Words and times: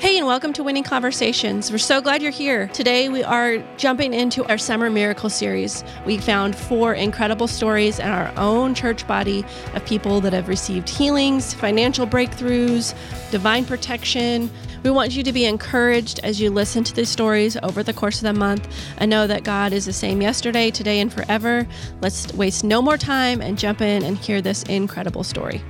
Hey, 0.00 0.16
and 0.16 0.26
welcome 0.26 0.54
to 0.54 0.62
Winning 0.62 0.82
Conversations. 0.82 1.70
We're 1.70 1.76
so 1.76 2.00
glad 2.00 2.22
you're 2.22 2.32
here. 2.32 2.68
Today, 2.68 3.10
we 3.10 3.22
are 3.22 3.58
jumping 3.76 4.14
into 4.14 4.42
our 4.46 4.56
Summer 4.56 4.88
Miracle 4.88 5.28
series. 5.28 5.84
We 6.06 6.16
found 6.16 6.56
four 6.56 6.94
incredible 6.94 7.46
stories 7.46 7.98
in 7.98 8.08
our 8.08 8.32
own 8.38 8.74
church 8.74 9.06
body 9.06 9.44
of 9.74 9.84
people 9.84 10.22
that 10.22 10.32
have 10.32 10.48
received 10.48 10.88
healings, 10.88 11.52
financial 11.52 12.06
breakthroughs, 12.06 12.94
divine 13.30 13.66
protection. 13.66 14.50
We 14.84 14.90
want 14.90 15.12
you 15.12 15.22
to 15.22 15.34
be 15.34 15.44
encouraged 15.44 16.20
as 16.20 16.40
you 16.40 16.48
listen 16.48 16.82
to 16.84 16.94
these 16.94 17.10
stories 17.10 17.58
over 17.62 17.82
the 17.82 17.92
course 17.92 18.16
of 18.16 18.22
the 18.22 18.40
month 18.40 18.74
and 18.96 19.10
know 19.10 19.26
that 19.26 19.44
God 19.44 19.74
is 19.74 19.84
the 19.84 19.92
same 19.92 20.22
yesterday, 20.22 20.70
today, 20.70 21.00
and 21.00 21.12
forever. 21.12 21.68
Let's 22.00 22.32
waste 22.32 22.64
no 22.64 22.80
more 22.80 22.96
time 22.96 23.42
and 23.42 23.58
jump 23.58 23.82
in 23.82 24.02
and 24.02 24.16
hear 24.16 24.40
this 24.40 24.62
incredible 24.62 25.24
story. 25.24 25.62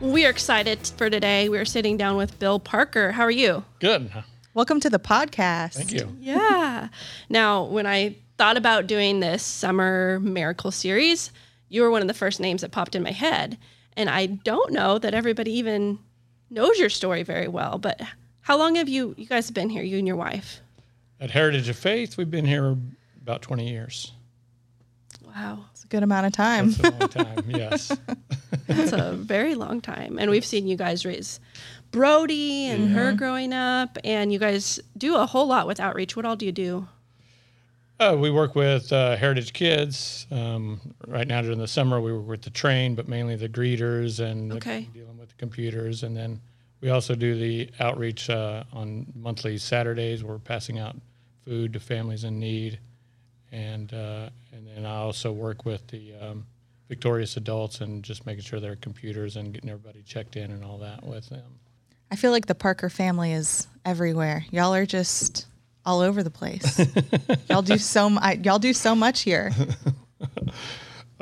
We 0.00 0.24
are 0.24 0.30
excited 0.30 0.86
for 0.96 1.10
today. 1.10 1.50
We 1.50 1.58
are 1.58 1.66
sitting 1.66 1.98
down 1.98 2.16
with 2.16 2.38
Bill 2.38 2.58
Parker. 2.58 3.12
How 3.12 3.22
are 3.22 3.30
you? 3.30 3.64
Good. 3.80 4.10
Welcome 4.54 4.80
to 4.80 4.88
the 4.88 4.98
podcast. 4.98 5.74
Thank 5.74 5.92
you. 5.92 6.16
Yeah. 6.18 6.88
now, 7.28 7.64
when 7.64 7.86
I 7.86 8.16
thought 8.38 8.56
about 8.56 8.86
doing 8.86 9.20
this 9.20 9.42
summer 9.42 10.18
miracle 10.20 10.70
series, 10.70 11.30
you 11.68 11.82
were 11.82 11.90
one 11.90 12.00
of 12.00 12.08
the 12.08 12.14
first 12.14 12.40
names 12.40 12.62
that 12.62 12.70
popped 12.70 12.94
in 12.94 13.02
my 13.02 13.12
head. 13.12 13.58
And 13.94 14.08
I 14.08 14.24
don't 14.24 14.72
know 14.72 14.98
that 14.98 15.12
everybody 15.12 15.52
even 15.52 15.98
knows 16.48 16.78
your 16.78 16.88
story 16.88 17.22
very 17.22 17.48
well, 17.48 17.76
but 17.76 18.00
how 18.40 18.56
long 18.56 18.76
have 18.76 18.88
you 18.88 19.14
you 19.18 19.26
guys 19.26 19.50
been 19.50 19.68
here, 19.68 19.82
you 19.82 19.98
and 19.98 20.06
your 20.06 20.16
wife? 20.16 20.62
At 21.20 21.30
Heritage 21.30 21.68
of 21.68 21.76
Faith, 21.76 22.16
we've 22.16 22.30
been 22.30 22.46
here 22.46 22.74
about 23.20 23.42
20 23.42 23.68
years. 23.68 24.12
Wow. 25.26 25.66
It's 25.90 25.94
a 25.94 25.96
good 25.96 26.04
amount 26.04 26.26
of 26.26 26.32
time. 26.32 26.70
That's 26.70 26.94
a 26.94 26.98
long 27.00 27.08
time, 27.08 27.44
yes. 27.50 27.98
That's 28.68 28.92
a 28.92 29.12
very 29.12 29.56
long 29.56 29.80
time. 29.80 30.20
And 30.20 30.30
we've 30.30 30.44
seen 30.44 30.68
you 30.68 30.76
guys 30.76 31.04
raise 31.04 31.40
Brody 31.90 32.66
and 32.66 32.92
her 32.92 33.12
growing 33.12 33.52
up, 33.52 33.98
and 34.04 34.32
you 34.32 34.38
guys 34.38 34.78
do 34.96 35.16
a 35.16 35.26
whole 35.26 35.46
lot 35.48 35.66
with 35.66 35.80
outreach. 35.80 36.14
What 36.14 36.24
all 36.24 36.36
do 36.36 36.46
you 36.46 36.52
do? 36.52 36.86
Uh, 37.98 38.16
we 38.16 38.30
work 38.30 38.54
with 38.54 38.92
uh, 38.92 39.16
Heritage 39.16 39.52
Kids. 39.52 40.28
Um, 40.30 40.80
right 41.08 41.26
now, 41.26 41.42
during 41.42 41.58
the 41.58 41.66
summer, 41.66 42.00
we 42.00 42.12
work 42.12 42.28
with 42.28 42.42
the 42.42 42.50
train, 42.50 42.94
but 42.94 43.08
mainly 43.08 43.34
the 43.34 43.48
greeters 43.48 44.20
and 44.20 44.52
the- 44.52 44.56
dealing 44.94 45.18
with 45.18 45.30
the 45.30 45.34
computers. 45.38 46.04
And 46.04 46.16
then 46.16 46.40
we 46.80 46.90
also 46.90 47.16
do 47.16 47.34
the 47.34 47.68
outreach 47.80 48.30
uh, 48.30 48.62
on 48.72 49.06
monthly 49.16 49.58
Saturdays. 49.58 50.22
We're 50.22 50.38
passing 50.38 50.78
out 50.78 50.94
food 51.44 51.72
to 51.72 51.80
families 51.80 52.22
in 52.22 52.38
need. 52.38 52.78
And, 53.52 53.92
uh, 53.92 54.28
and 54.52 54.66
then 54.66 54.86
I 54.86 54.96
also 54.96 55.32
work 55.32 55.64
with 55.64 55.86
the 55.88 56.14
um, 56.20 56.46
victorious 56.88 57.36
adults 57.36 57.80
and 57.80 58.02
just 58.02 58.26
making 58.26 58.42
sure 58.44 58.60
their 58.60 58.76
computers 58.76 59.36
and 59.36 59.52
getting 59.52 59.70
everybody 59.70 60.02
checked 60.02 60.36
in 60.36 60.50
and 60.50 60.64
all 60.64 60.78
that 60.78 61.02
with 61.04 61.28
them. 61.28 61.42
I 62.12 62.16
feel 62.16 62.30
like 62.32 62.46
the 62.46 62.54
Parker 62.54 62.88
family 62.90 63.32
is 63.32 63.66
everywhere. 63.84 64.44
Y'all 64.50 64.74
are 64.74 64.86
just 64.86 65.46
all 65.86 66.00
over 66.00 66.22
the 66.22 66.30
place. 66.30 66.80
y'all 67.48 67.62
do 67.62 67.78
so 67.78 68.10
mu- 68.10 68.20
y'all 68.42 68.58
do 68.58 68.72
so 68.72 68.94
much 68.94 69.22
here. 69.22 69.52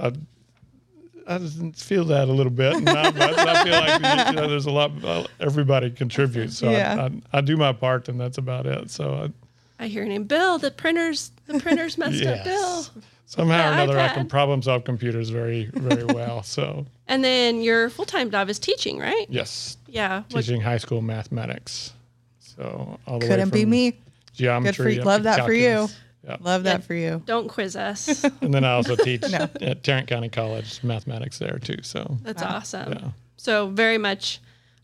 I 1.31 1.37
just 1.39 1.85
feel 1.85 2.05
that 2.07 2.29
a 2.29 2.33
little 2.33 2.51
bit. 2.53 2.81
Not. 2.83 3.15
I 3.21 3.65
feel 3.65 3.73
like 4.09 4.29
you 4.29 4.33
know, 4.35 4.49
there's 4.49 4.65
a 4.67 4.71
lot. 4.71 4.93
uh, 5.05 5.27
Everybody 5.41 5.91
contributes, 5.91 6.57
so 6.57 6.71
Yeah. 6.71 6.97
I, 6.99 7.37
I, 7.37 7.39
I 7.39 7.41
do 7.43 7.57
my 7.59 7.73
part, 7.73 8.09
and 8.09 8.19
that's 8.19 8.39
about 8.39 8.67
it. 8.67 8.91
So 8.91 9.31
I, 9.79 9.85
I 9.85 9.89
hear 9.89 10.03
your 10.05 10.09
name, 10.11 10.25
Bill. 10.25 10.59
The 10.59 10.71
printers, 10.71 11.31
the 11.49 11.59
printers 11.59 11.99
messed 11.99 12.25
up, 12.25 12.45
Bill. 12.45 12.87
somehow 13.27 13.73
or 13.73 13.77
The 13.77 13.83
another, 13.83 13.99
I 13.99 14.09
can 14.09 14.27
problem 14.29 14.63
solve 14.63 14.85
computers 14.85 15.31
very, 15.31 15.71
very 15.75 16.05
well. 16.15 16.43
So 16.45 16.87
And 17.09 17.25
then 17.25 17.61
your 17.63 17.91
full 17.91 18.05
time 18.05 18.31
job 18.31 18.49
is 18.49 18.59
teaching, 18.59 18.99
right? 18.99 19.27
yes, 19.29 19.77
Yeah. 19.89 20.23
What- 20.31 20.45
teaching 20.45 20.61
high 20.61 20.79
school 20.79 21.03
mathematics. 21.03 21.93
So 22.39 22.99
all 23.07 23.19
the 23.19 23.27
way 23.27 23.31
Couldn't 23.31 23.53
be 23.53 23.63
from 23.63 23.71
me. 23.71 23.99
Geometry. 24.35 24.71
Good 24.71 24.83
for 24.83 24.89
you. 24.91 25.03
Love 25.03 25.21
to 25.21 25.25
that 25.25 25.45
for 25.47 25.53
you. 25.53 25.69
calculus. 25.69 25.97
Yeah. 26.25 26.37
Love 26.41 26.65
Yeah. 26.65 26.73
that 26.73 26.85
for 26.85 26.95
you. 26.95 27.23
don't 27.27 27.49
quiz 27.49 27.75
us. 27.77 28.25
And 28.43 28.53
then 28.53 28.65
I 28.65 28.73
also 28.73 28.97
teach 28.97 29.23
at 29.33 29.83
Tarrant 29.83 30.07
County 30.09 30.29
College 30.29 30.83
mathematics 30.83 31.39
there 31.39 31.59
too. 31.59 31.77
So 31.83 32.19
That's 32.23 32.43
awesome. 32.43 32.93
Yeah. 32.93 33.09
So 33.37 33.69
very 33.69 33.99
much 33.99 34.41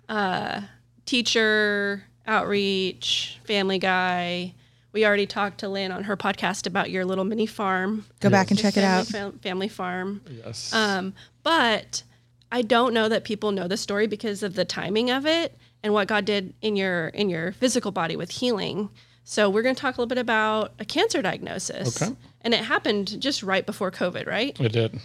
uh, 0.08 0.60
teacher 1.06 2.04
outreach, 2.26 3.38
family 3.44 3.78
guy. 3.78 4.54
We 4.94 5.04
already 5.04 5.26
talked 5.26 5.58
to 5.58 5.68
Lynn 5.68 5.90
on 5.92 6.04
her 6.04 6.16
podcast 6.16 6.66
about 6.66 6.88
your 6.88 7.04
little 7.04 7.24
mini 7.24 7.46
farm. 7.46 8.06
Go 8.20 8.30
back 8.30 8.50
and 8.50 8.58
check 8.58 8.76
it 8.76 8.84
out. 8.84 9.06
fam- 9.06 9.38
family 9.40 9.68
farm. 9.68 10.22
yes, 10.30 10.72
Um, 10.72 11.14
but 11.42 12.04
I 12.52 12.62
don't 12.62 12.94
know 12.94 13.08
that 13.08 13.24
people 13.24 13.50
know 13.50 13.66
the 13.66 13.76
story 13.76 14.06
because 14.06 14.44
of 14.44 14.54
the 14.54 14.64
timing 14.64 15.10
of 15.10 15.26
it 15.26 15.58
and 15.82 15.92
what 15.92 16.06
God 16.06 16.24
did 16.24 16.54
in 16.62 16.76
your 16.76 17.08
in 17.08 17.28
your 17.28 17.50
physical 17.52 17.90
body 17.90 18.14
with 18.14 18.30
healing. 18.30 18.88
So 19.24 19.50
we're 19.50 19.62
going 19.62 19.74
to 19.74 19.80
talk 19.80 19.96
a 19.96 20.00
little 20.00 20.08
bit 20.08 20.18
about 20.18 20.74
a 20.78 20.84
cancer 20.84 21.20
diagnosis. 21.22 22.00
Okay. 22.00 22.14
And 22.42 22.54
it 22.54 22.60
happened 22.64 23.20
just 23.20 23.42
right 23.42 23.66
before 23.66 23.90
COVID, 23.90 24.26
right? 24.28 24.58
it 24.60 24.72
did. 24.72 25.00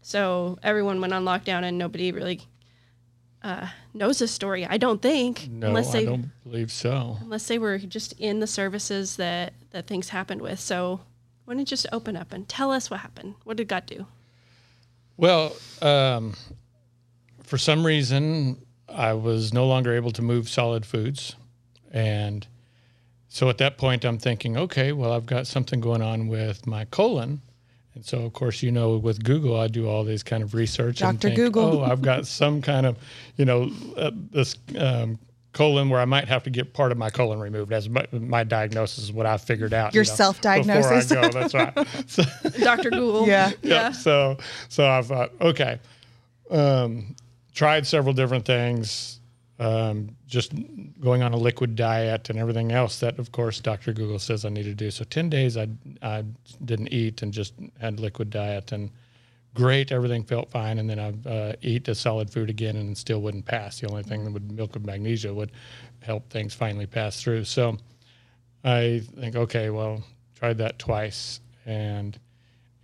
So 0.00 0.58
everyone 0.64 1.00
went 1.00 1.12
on 1.12 1.24
lockdown 1.24 1.62
and 1.62 1.78
nobody 1.78 2.10
really 2.10 2.40
uh, 3.42 3.68
knows 3.94 4.18
the 4.18 4.28
story. 4.28 4.64
I 4.66 4.76
don't 4.78 5.02
think, 5.02 5.48
No, 5.50 5.68
unless 5.68 5.94
I 5.94 6.04
don't 6.04 6.30
believe 6.44 6.70
so. 6.70 7.16
unless 7.20 7.48
they 7.48 7.58
were 7.58 7.78
just 7.78 8.12
in 8.20 8.40
the 8.40 8.46
services 8.46 9.16
that 9.16 9.52
that 9.70 9.86
things 9.86 10.08
happened 10.10 10.40
with. 10.42 10.60
So 10.60 11.00
why 11.44 11.54
don't 11.54 11.60
you 11.60 11.66
just 11.66 11.86
open 11.92 12.16
up 12.16 12.32
and 12.32 12.48
tell 12.48 12.70
us 12.70 12.90
what 12.90 13.00
happened? 13.00 13.34
What 13.44 13.56
did 13.56 13.68
God 13.68 13.86
do? 13.86 14.06
Well, 15.16 15.54
um, 15.80 16.34
for 17.42 17.58
some 17.58 17.84
reason, 17.84 18.64
I 18.88 19.12
was 19.14 19.52
no 19.52 19.66
longer 19.66 19.94
able 19.94 20.12
to 20.12 20.22
move 20.22 20.48
solid 20.48 20.86
foods. 20.86 21.36
And 21.90 22.46
so 23.28 23.48
at 23.48 23.58
that 23.58 23.76
point, 23.76 24.04
I'm 24.04 24.18
thinking, 24.18 24.56
okay, 24.56 24.92
well, 24.92 25.12
I've 25.12 25.26
got 25.26 25.46
something 25.46 25.80
going 25.80 26.02
on 26.02 26.28
with 26.28 26.66
my 26.66 26.84
colon. 26.86 27.40
And 27.94 28.04
so, 28.04 28.22
of 28.24 28.32
course, 28.32 28.62
you 28.62 28.72
know, 28.72 28.96
with 28.96 29.22
Google, 29.22 29.58
I 29.60 29.68
do 29.68 29.86
all 29.88 30.02
these 30.04 30.22
kind 30.22 30.42
of 30.42 30.54
research. 30.54 31.02
and 31.02 31.18
Dr. 31.20 31.28
think, 31.28 31.36
Google. 31.36 31.80
Oh, 31.80 31.82
I've 31.82 32.00
got 32.02 32.26
some 32.26 32.62
kind 32.62 32.86
of, 32.86 32.96
you 33.36 33.44
know, 33.44 33.70
uh, 33.96 34.10
this 34.30 34.56
um, 34.78 35.18
colon 35.52 35.90
where 35.90 36.00
I 36.00 36.06
might 36.06 36.26
have 36.28 36.42
to 36.44 36.50
get 36.50 36.72
part 36.72 36.92
of 36.92 36.98
my 36.98 37.10
colon 37.10 37.38
removed. 37.38 37.72
As 37.72 37.88
my, 37.88 38.06
my 38.12 38.44
diagnosis 38.44 39.04
is 39.04 39.12
what 39.12 39.26
I 39.26 39.36
figured 39.36 39.74
out. 39.74 39.94
Your 39.94 40.04
you 40.04 40.10
know, 40.10 40.14
self-diagnosis. 40.14 41.08
Before 41.08 41.24
I 41.24 41.28
go, 41.30 41.40
that's 41.40 41.54
right. 41.54 41.88
So, 42.08 42.22
Dr. 42.60 42.90
Google. 42.90 43.26
Yeah. 43.26 43.50
Yeah. 43.62 43.88
Yep. 43.88 43.94
So 43.94 44.38
so 44.68 44.88
I 44.88 45.02
thought, 45.02 45.32
okay, 45.40 45.78
um, 46.50 47.14
tried 47.54 47.86
several 47.86 48.14
different 48.14 48.44
things, 48.44 49.20
um, 49.58 50.16
just 50.26 50.52
going 51.00 51.22
on 51.22 51.32
a 51.32 51.36
liquid 51.36 51.76
diet 51.76 52.30
and 52.30 52.38
everything 52.38 52.72
else 52.72 53.00
that, 53.00 53.18
of 53.18 53.32
course, 53.32 53.60
Dr. 53.60 53.92
Google 53.92 54.18
says 54.18 54.44
I 54.44 54.48
need 54.48 54.64
to 54.64 54.74
do. 54.74 54.90
So 54.90 55.04
ten 55.04 55.28
days 55.28 55.56
I 55.56 55.68
I 56.00 56.24
didn't 56.64 56.88
eat 56.88 57.22
and 57.22 57.32
just 57.32 57.54
had 57.80 58.00
liquid 58.00 58.30
diet 58.30 58.72
and 58.72 58.90
great, 59.54 59.92
everything 59.92 60.24
felt 60.24 60.50
fine. 60.50 60.78
And 60.78 60.88
then 60.88 60.98
I 60.98 61.28
uh, 61.28 61.52
eat 61.62 61.88
a 61.88 61.94
solid 61.94 62.30
food 62.30 62.50
again 62.50 62.76
and 62.76 62.96
still 62.96 63.20
wouldn't 63.20 63.44
pass. 63.44 63.80
The 63.80 63.88
only 63.88 64.02
thing 64.02 64.24
that 64.24 64.30
would 64.30 64.50
milk 64.50 64.76
of 64.76 64.84
magnesia 64.84 65.32
would 65.32 65.52
help 66.00 66.30
things 66.30 66.54
finally 66.54 66.86
pass 66.86 67.22
through. 67.22 67.44
So 67.44 67.76
I 68.64 69.02
think, 69.18 69.36
okay, 69.36 69.70
well, 69.70 70.02
tried 70.34 70.58
that 70.58 70.78
twice 70.78 71.40
and 71.66 72.18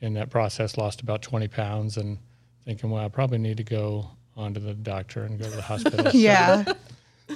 in 0.01 0.15
that 0.15 0.31
process 0.31 0.77
lost 0.77 1.01
about 1.01 1.23
20 1.23 1.49
pounds 1.49 1.97
and 1.97 2.19
thinking, 2.65 2.91
well, 2.91 3.05
I 3.05 3.09
probably 3.09 3.39
need 3.39 3.57
to 3.57 3.65
go 3.65 4.11
on 4.39 4.55
to 4.55 4.61
the 4.61 4.75
doctor 4.75 5.25
and 5.25 5.39
go 5.39 5.45
to 5.51 5.57
the 5.57 5.63
hospital. 5.73 6.11
Yeah. 6.13 6.73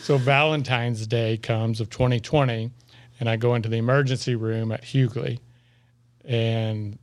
So 0.01 0.17
Valentine's 0.17 1.07
Day 1.07 1.37
comes 1.37 1.81
of 1.81 1.91
2020, 1.91 2.71
and 3.21 3.29
I 3.29 3.37
go 3.37 3.55
into 3.55 3.69
the 3.69 3.77
emergency 3.77 4.35
room 4.37 4.73
at 4.73 4.83
Huguley, 4.83 5.39
and 6.25 6.99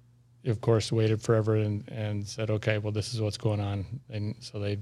of 0.45 0.61
course 0.61 0.91
waited 0.91 1.21
forever 1.21 1.55
and, 1.55 1.87
and 1.89 2.25
said, 2.25 2.49
okay, 2.49 2.77
well 2.77 2.91
this 2.91 3.13
is 3.13 3.21
what's 3.21 3.37
going 3.37 3.59
on, 3.59 3.85
and 4.09 4.35
so 4.39 4.57
they 4.57 4.79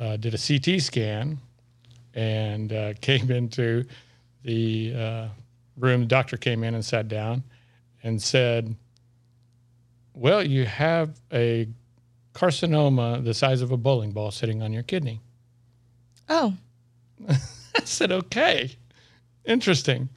uh, 0.00 0.16
did 0.16 0.34
a 0.34 0.38
CT 0.38 0.80
scan, 0.80 1.38
and 2.14 2.72
uh, 2.72 2.94
came 3.00 3.30
into 3.30 3.84
the 4.42 4.94
uh, 4.96 5.28
room. 5.76 6.00
The 6.00 6.06
doctor 6.06 6.36
came 6.36 6.64
in 6.64 6.74
and 6.74 6.84
sat 6.84 7.06
down, 7.06 7.44
and 8.02 8.20
said, 8.20 8.74
well, 10.14 10.42
you 10.42 10.66
have 10.66 11.20
a 11.32 11.68
carcinoma 12.34 13.24
the 13.24 13.34
size 13.34 13.62
of 13.62 13.72
a 13.72 13.76
bowling 13.76 14.12
ball 14.12 14.30
sitting 14.30 14.62
on 14.62 14.72
your 14.72 14.82
kidney. 14.82 15.20
Oh. 16.28 16.54
I 17.28 17.84
said, 17.84 18.12
okay, 18.12 18.76
interesting. 19.44 20.08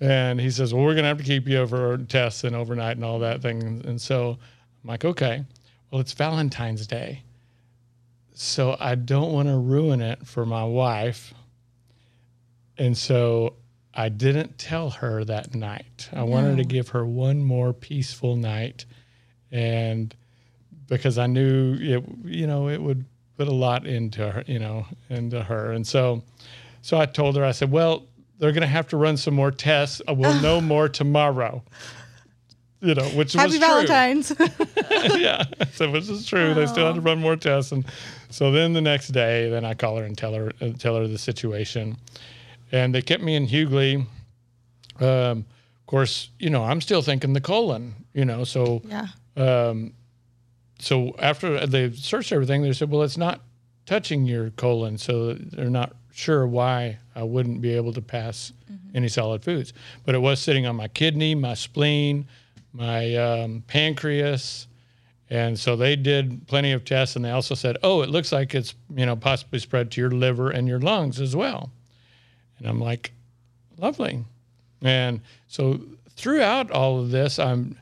And 0.00 0.40
he 0.40 0.50
says, 0.50 0.72
well, 0.72 0.84
we're 0.84 0.94
going 0.94 1.04
to 1.04 1.08
have 1.08 1.18
to 1.18 1.24
keep 1.24 1.48
you 1.48 1.58
over 1.58 1.98
tests 1.98 2.44
and 2.44 2.54
overnight 2.54 2.96
and 2.96 3.04
all 3.04 3.18
that 3.20 3.42
thing. 3.42 3.82
And 3.84 4.00
so 4.00 4.38
I'm 4.82 4.88
like, 4.88 5.04
okay, 5.04 5.44
well, 5.90 6.00
it's 6.00 6.12
Valentine's 6.12 6.86
Day. 6.86 7.22
So 8.34 8.76
I 8.78 8.94
don't 8.94 9.32
want 9.32 9.48
to 9.48 9.56
ruin 9.56 10.00
it 10.00 10.24
for 10.24 10.46
my 10.46 10.62
wife. 10.64 11.34
And 12.76 12.96
so 12.96 13.54
I 13.92 14.08
didn't 14.08 14.58
tell 14.58 14.90
her 14.90 15.24
that 15.24 15.54
night. 15.54 16.08
I 16.12 16.22
wanted 16.22 16.58
to 16.58 16.64
give 16.64 16.90
her 16.90 17.04
one 17.04 17.42
more 17.42 17.72
peaceful 17.72 18.36
night. 18.36 18.84
And 19.50 20.14
because 20.88 21.18
I 21.18 21.26
knew 21.26 21.76
it, 21.80 22.04
you 22.24 22.46
know, 22.46 22.68
it 22.68 22.80
would 22.82 23.04
put 23.36 23.48
a 23.48 23.54
lot 23.54 23.86
into 23.86 24.30
her, 24.30 24.42
you 24.46 24.58
know, 24.58 24.86
into 25.08 25.42
her. 25.42 25.72
And 25.72 25.86
so 25.86 26.22
So 26.82 26.98
I 26.98 27.06
told 27.06 27.36
her, 27.36 27.44
I 27.44 27.52
said, 27.52 27.70
well, 27.70 28.04
they're 28.38 28.52
going 28.52 28.62
to 28.62 28.66
have 28.66 28.88
to 28.88 28.96
run 28.96 29.16
some 29.16 29.34
more 29.34 29.50
tests. 29.50 30.00
We'll 30.08 30.40
know 30.40 30.60
more 30.74 30.88
tomorrow. 30.88 31.62
You 32.80 32.94
know, 32.94 33.04
which 33.06 33.34
was 33.34 33.34
Happy 33.34 33.50
true. 33.58 33.60
Valentine's. 33.60 34.32
yeah, 35.18 35.44
so 35.72 35.90
which 35.90 36.08
is 36.08 36.24
true. 36.24 36.54
They 36.54 36.66
still 36.66 36.86
had 36.86 36.94
to 36.94 37.00
run 37.00 37.18
more 37.18 37.34
tests, 37.34 37.72
and 37.72 37.84
so 38.30 38.52
then 38.52 38.72
the 38.72 38.80
next 38.80 39.08
day, 39.08 39.50
then 39.50 39.64
I 39.64 39.74
call 39.74 39.96
her 39.96 40.04
and 40.04 40.16
tell 40.16 40.32
her 40.32 40.52
uh, 40.60 40.68
tell 40.78 40.94
her 40.94 41.08
the 41.08 41.18
situation, 41.18 41.96
and 42.70 42.94
they 42.94 43.02
kept 43.02 43.20
me 43.20 43.34
in 43.34 43.48
Huguley. 43.48 44.06
Um, 45.00 45.44
of 45.80 45.86
course, 45.86 46.30
you 46.38 46.50
know 46.50 46.62
I'm 46.62 46.80
still 46.80 47.02
thinking 47.02 47.32
the 47.32 47.40
colon. 47.40 47.96
You 48.14 48.24
know, 48.24 48.44
so 48.44 48.80
yeah. 48.84 49.08
um, 49.36 49.92
so 50.78 51.14
after 51.18 51.66
they 51.66 51.92
searched 51.92 52.32
everything, 52.32 52.62
they 52.62 52.72
said, 52.72 52.90
well, 52.90 53.02
it's 53.02 53.16
not 53.16 53.40
touching 53.86 54.26
your 54.26 54.50
colon, 54.50 54.98
so 54.98 55.34
they're 55.34 55.70
not 55.70 55.94
sure 56.12 56.46
why 56.46 56.98
I 57.14 57.22
wouldn't 57.22 57.60
be 57.60 57.74
able 57.74 57.92
to 57.92 58.02
pass 58.02 58.52
any 58.94 59.08
solid 59.08 59.42
foods. 59.42 59.72
But 60.04 60.14
it 60.14 60.18
was 60.18 60.40
sitting 60.40 60.66
on 60.66 60.76
my 60.76 60.88
kidney, 60.88 61.34
my 61.34 61.54
spleen, 61.54 62.26
my 62.72 63.14
um, 63.16 63.62
pancreas, 63.66 64.66
and 65.30 65.58
so 65.58 65.76
they 65.76 65.94
did 65.94 66.46
plenty 66.46 66.72
of 66.72 66.84
tests, 66.84 67.16
and 67.16 67.24
they 67.24 67.30
also 67.30 67.54
said, 67.54 67.76
oh, 67.82 68.02
it 68.02 68.08
looks 68.08 68.32
like 68.32 68.54
it's 68.54 68.74
you 68.94 69.04
know 69.04 69.16
possibly 69.16 69.58
spread 69.58 69.90
to 69.92 70.00
your 70.00 70.10
liver 70.10 70.50
and 70.50 70.66
your 70.66 70.80
lungs 70.80 71.20
as 71.20 71.36
well. 71.36 71.70
And 72.58 72.66
I'm 72.66 72.80
like, 72.80 73.12
lovely. 73.76 74.24
And 74.82 75.20
so 75.46 75.80
throughout 76.16 76.70
all 76.70 77.00
of 77.00 77.10
this, 77.10 77.38
I'm 77.38 77.78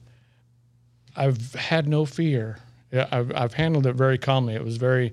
I've 1.17 1.55
had 1.55 1.89
no 1.89 2.05
fear. 2.05 2.59
Yeah, 2.97 3.09
I've, 3.11 3.31
I've 3.35 3.53
handled 3.53 3.87
it 3.87 3.93
very 3.93 4.17
calmly. 4.17 4.55
It 4.55 4.65
was 4.65 4.79
very, 4.79 5.13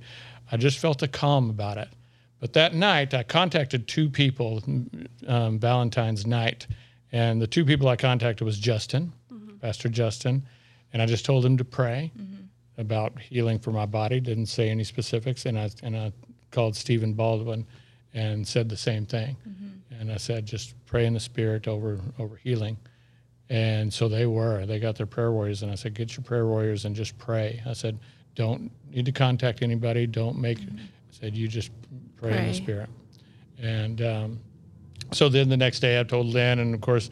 I 0.50 0.56
just 0.56 0.80
felt 0.80 1.04
a 1.04 1.08
calm 1.08 1.50
about 1.50 1.78
it. 1.78 1.90
But 2.40 2.54
that 2.54 2.74
night, 2.74 3.14
I 3.14 3.24
contacted 3.24 3.90
two 3.90 4.10
people, 4.10 4.64
um, 5.28 5.60
Valentine's 5.60 6.26
night, 6.26 6.66
and 7.12 7.42
the 7.42 7.48
two 7.48 7.66
people 7.66 7.90
I 7.90 7.98
contacted 7.98 8.46
was 8.46 8.58
Justin, 8.58 9.12
mm-hmm. 9.30 9.58
Pastor 9.58 9.90
Justin, 9.90 10.46
and 10.94 11.02
I 11.02 11.06
just 11.06 11.26
told 11.26 11.46
him 11.46 11.58
to 11.58 11.66
pray 11.66 12.10
mm-hmm. 12.18 12.44
about 12.78 13.20
healing 13.20 13.60
for 13.60 13.72
my 13.72 13.86
body. 13.86 14.22
Didn't 14.22 14.46
say 14.46 14.70
any 14.70 14.86
specifics, 14.86 15.46
and 15.46 15.60
I 15.60 15.70
and 15.84 15.98
I 15.98 16.14
called 16.52 16.78
Stephen 16.78 17.14
Baldwin 17.14 17.68
and 18.14 18.48
said 18.48 18.70
the 18.70 18.78
same 18.78 19.06
thing, 19.06 19.36
mm-hmm. 19.46 20.00
and 20.00 20.10
I 20.10 20.18
said 20.18 20.46
just 20.46 20.74
pray 20.86 21.06
in 21.06 21.14
the 21.14 21.20
Spirit 21.20 21.68
over 21.68 22.00
over 22.18 22.38
healing. 22.38 22.78
And 23.50 23.94
so 23.94 24.08
they 24.08 24.26
were. 24.26 24.66
They 24.66 24.80
got 24.80 24.96
their 24.96 25.06
prayer 25.06 25.32
warriors, 25.32 25.64
and 25.64 25.72
I 25.72 25.76
said, 25.76 25.94
"Get 25.94 26.16
your 26.16 26.24
prayer 26.24 26.48
warriors 26.48 26.86
and 26.86 26.96
just 26.96 27.18
pray." 27.18 27.62
I 27.66 27.74
said, 27.74 28.00
"Don't 28.36 28.72
need 28.90 29.06
to 29.06 29.12
contact 29.12 29.62
anybody. 29.62 30.08
Don't 30.08 30.40
make." 30.40 30.60
I 30.60 30.72
said, 31.12 31.36
"You 31.36 31.48
just 31.48 31.72
pray, 32.18 32.38
in 32.38 32.48
the 32.48 32.54
Spirit." 32.54 32.90
And 33.62 34.02
um, 34.02 34.40
so 35.12 35.30
then 35.30 35.50
the 35.50 35.58
next 35.58 35.82
day, 35.82 36.00
I 36.00 36.04
told 36.04 36.28
Lynn, 36.28 36.60
and 36.60 36.74
of 36.74 36.82
course, 36.82 37.12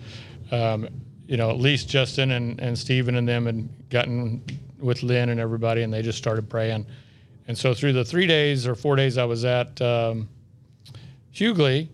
um, 0.51 0.87
you 1.27 1.37
know, 1.37 1.49
at 1.49 1.59
least 1.59 1.89
Justin 1.89 2.31
and 2.31 2.59
and 2.59 2.77
Stephen 2.77 3.15
and 3.15 3.27
them 3.27 3.45
had 3.45 3.89
gotten 3.89 4.41
with 4.79 5.03
Lynn 5.03 5.29
and 5.29 5.39
everybody, 5.39 5.83
and 5.83 5.93
they 5.93 6.01
just 6.01 6.17
started 6.17 6.49
praying. 6.49 6.85
And 7.47 7.57
so 7.57 7.73
through 7.73 7.93
the 7.93 8.05
three 8.05 8.27
days 8.27 8.65
or 8.65 8.75
four 8.75 8.95
days 8.95 9.17
I 9.17 9.25
was 9.25 9.45
at 9.45 9.81
um, 9.81 10.29
Huguley, 11.33 11.89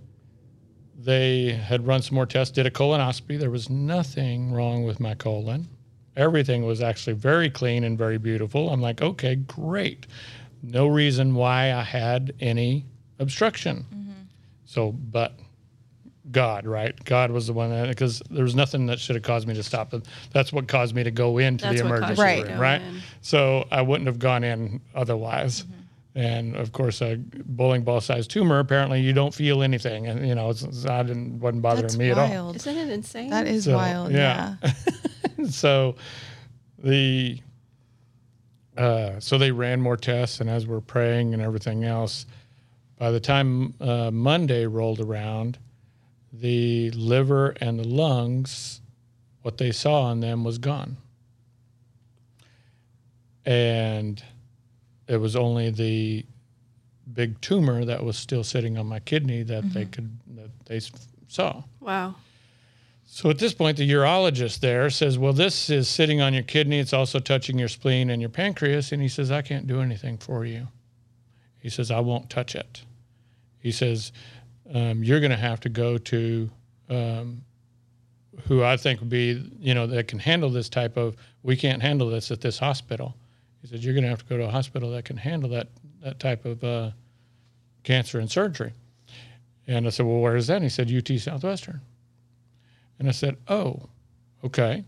they 0.97 1.51
had 1.51 1.85
run 1.85 2.01
some 2.01 2.15
more 2.15 2.25
tests, 2.25 2.53
did 2.53 2.65
a 2.65 2.71
colonoscopy. 2.71 3.39
There 3.39 3.51
was 3.51 3.69
nothing 3.69 4.51
wrong 4.51 4.83
with 4.83 4.99
my 4.99 5.13
colon. 5.13 5.67
Everything 6.15 6.65
was 6.65 6.81
actually 6.81 7.13
very 7.13 7.49
clean 7.49 7.83
and 7.83 7.97
very 7.97 8.17
beautiful. 8.17 8.69
I'm 8.71 8.81
like, 8.81 9.01
okay, 9.01 9.35
great. 9.35 10.07
No 10.63 10.87
reason 10.87 11.35
why 11.35 11.71
I 11.73 11.83
had 11.83 12.33
any 12.39 12.85
obstruction. 13.19 13.85
Mm-hmm. 13.93 14.11
So, 14.65 14.91
but 14.91 15.33
God, 16.31 16.65
right? 16.65 16.93
God 17.05 17.29
was 17.29 17.45
the 17.45 17.53
one 17.53 17.69
that, 17.69 17.87
because 17.89 18.21
there 18.31 18.43
was 18.43 18.55
nothing 18.55 18.87
that 18.87 18.99
should 18.99 19.15
have 19.15 19.23
caused 19.23 19.47
me 19.47 19.53
to 19.53 19.63
stop. 19.63 19.93
That's 20.33 20.51
what 20.51 20.67
caused 20.67 20.95
me 20.95 21.03
to 21.03 21.11
go 21.11 21.37
into 21.37 21.65
That's 21.65 21.79
the 21.79 21.85
emergency 21.85 22.15
caused 22.15 22.37
you 22.39 22.43
room, 22.45 22.59
right? 22.59 22.81
in. 22.81 23.01
So 23.21 23.67
I 23.71 23.83
wouldn't 23.83 24.07
have 24.07 24.19
gone 24.19 24.43
in 24.43 24.81
otherwise. 24.95 25.61
Mm-hmm. 25.61 25.73
And 26.17 26.55
of 26.55 26.71
course, 26.71 26.99
a 27.03 27.17
bowling 27.45 27.83
ball 27.83 28.01
sized 28.01 28.31
tumor, 28.31 28.57
apparently 28.57 29.01
you 29.01 29.13
don't 29.13 29.35
feel 29.35 29.61
anything. 29.61 30.07
And, 30.07 30.27
you 30.27 30.33
know, 30.33 30.49
it's, 30.49 30.63
it's, 30.63 30.83
I 30.83 31.03
didn't, 31.03 31.39
wasn't 31.39 31.61
bothering 31.61 31.83
That's 31.83 31.97
me 31.97 32.09
at 32.09 32.17
all. 32.17 32.27
wild. 32.27 32.55
Isn't 32.55 32.75
it 32.75 32.89
insane? 32.89 33.29
That 33.29 33.45
is 33.45 33.65
So, 33.65 33.75
wild. 33.75 34.11
yeah. 34.11 34.55
Yeah. 34.63 34.71
so 35.49 35.95
the 36.79 37.39
uh, 38.77 39.19
so 39.19 39.37
they 39.37 39.51
ran 39.51 39.79
more 39.79 39.95
tests 39.97 40.39
and 40.41 40.49
as 40.49 40.65
we're 40.65 40.81
praying 40.81 41.33
and 41.35 41.41
everything 41.43 41.83
else 41.83 42.25
by 42.97 43.09
the 43.11 43.19
time 43.19 43.73
uh, 43.81 44.11
monday 44.11 44.65
rolled 44.67 44.99
around 44.99 45.57
the 46.33 46.91
liver 46.91 47.55
and 47.61 47.79
the 47.79 47.87
lungs 47.87 48.81
what 49.41 49.57
they 49.57 49.71
saw 49.71 50.01
on 50.03 50.19
them 50.19 50.43
was 50.43 50.59
gone 50.59 50.97
and 53.45 54.23
it 55.07 55.17
was 55.17 55.35
only 55.35 55.69
the 55.69 56.25
big 57.13 57.39
tumor 57.41 57.85
that 57.85 58.03
was 58.03 58.17
still 58.17 58.43
sitting 58.43 58.77
on 58.77 58.85
my 58.85 58.99
kidney 58.99 59.43
that 59.43 59.63
they 59.73 59.85
could 59.85 60.17
that 60.35 60.49
they 60.65 60.79
saw 61.27 61.63
wow. 61.79 62.15
so 63.05 63.29
at 63.29 63.39
this 63.39 63.53
point, 63.53 63.77
the 63.77 63.89
urologist 63.89 64.59
there 64.59 64.89
says, 64.89 65.17
Well, 65.17 65.33
this 65.33 65.69
is 65.69 65.87
sitting 65.87 66.21
on 66.21 66.33
your 66.33 66.43
kidney. 66.43 66.79
It's 66.79 66.93
also 66.93 67.19
touching 67.19 67.57
your 67.57 67.69
spleen 67.69 68.09
and 68.09 68.21
your 68.21 68.29
pancreas. 68.29 68.91
And 68.91 69.01
he 69.01 69.07
says, 69.07 69.31
I 69.31 69.41
can't 69.41 69.67
do 69.67 69.81
anything 69.81 70.17
for 70.17 70.45
you. 70.45 70.67
He 71.59 71.69
says, 71.69 71.89
I 71.91 71.99
won't 72.01 72.29
touch 72.29 72.55
it. 72.55 72.81
He 73.59 73.71
says, 73.71 74.11
um, 74.73 75.03
You're 75.03 75.19
going 75.21 75.31
to 75.31 75.37
have 75.37 75.61
to 75.61 75.69
go 75.69 75.97
to 75.97 76.49
um, 76.89 77.43
who 78.47 78.63
I 78.63 78.77
think 78.77 78.99
would 78.99 79.09
be, 79.09 79.51
you 79.59 79.73
know, 79.73 79.87
that 79.87 80.07
can 80.07 80.19
handle 80.19 80.49
this 80.49 80.69
type 80.69 80.97
of, 80.97 81.15
we 81.43 81.55
can't 81.55 81.81
handle 81.81 82.09
this 82.09 82.31
at 82.31 82.41
this 82.41 82.59
hospital. 82.59 83.15
He 83.67 83.75
said, 83.75 83.83
You're 83.83 83.93
going 83.93 84.03
to 84.03 84.09
have 84.09 84.19
to 84.19 84.25
go 84.25 84.37
to 84.37 84.45
a 84.45 84.51
hospital 84.51 84.91
that 84.91 85.03
can 85.03 85.17
handle 85.17 85.49
that, 85.49 85.67
that 86.01 86.19
type 86.19 86.45
of 86.45 86.63
uh, 86.63 86.91
cancer 87.83 88.19
and 88.19 88.31
surgery. 88.31 88.71
And 89.67 89.85
I 89.85 89.89
said, 89.89 90.05
Well, 90.05 90.19
where 90.19 90.37
is 90.37 90.47
that? 90.47 90.55
And 90.55 90.63
he 90.63 90.69
said, 90.69 90.91
UT 90.91 91.19
Southwestern. 91.19 91.81
And 92.99 93.09
I 93.09 93.11
said, 93.11 93.35
Oh, 93.49 93.89
okay. 94.43 94.85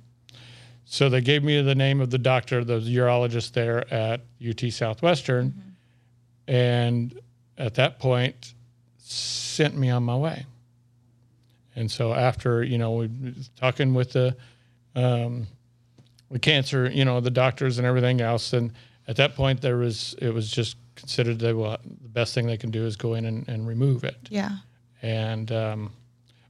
So 0.85 1.09
they 1.09 1.21
gave 1.21 1.43
me 1.43 1.61
the 1.61 1.75
name 1.75 1.99
of 1.99 2.09
the 2.09 2.17
doctor, 2.17 2.63
the 2.63 2.79
urologist 2.79 3.51
there 3.51 3.91
at 3.93 4.21
UT 4.47 4.71
Southwestern. 4.71 5.75
And 6.47 7.19
at 7.57 7.75
that 7.75 7.99
point, 7.99 8.53
sent 8.97 9.77
me 9.77 9.89
on 9.89 10.03
my 10.03 10.15
way. 10.15 10.45
And 11.75 11.91
so 11.91 12.13
after, 12.13 12.63
you 12.63 12.77
know, 12.77 12.93
we 12.93 13.35
talking 13.59 13.93
with 13.93 14.13
the, 14.13 14.35
um, 14.95 15.47
the 16.31 16.39
cancer, 16.39 16.89
you 16.89 17.05
know, 17.05 17.19
the 17.19 17.31
doctors 17.31 17.77
and 17.77 17.87
everything 17.87 18.21
else. 18.21 18.53
And 18.53 18.71
at 19.07 19.15
that 19.15 19.35
point, 19.35 19.61
there 19.61 19.77
was, 19.77 20.15
it 20.21 20.33
was 20.33 20.49
just 20.51 20.77
considered 20.95 21.39
that, 21.39 21.55
well, 21.55 21.77
the 21.83 22.09
best 22.09 22.33
thing 22.33 22.45
they 22.45 22.57
can 22.57 22.71
do 22.71 22.85
is 22.85 22.95
go 22.95 23.13
in 23.15 23.25
and, 23.25 23.47
and 23.47 23.67
remove 23.67 24.03
it. 24.03 24.17
Yeah. 24.29 24.57
and 25.01 25.51
um, 25.51 25.91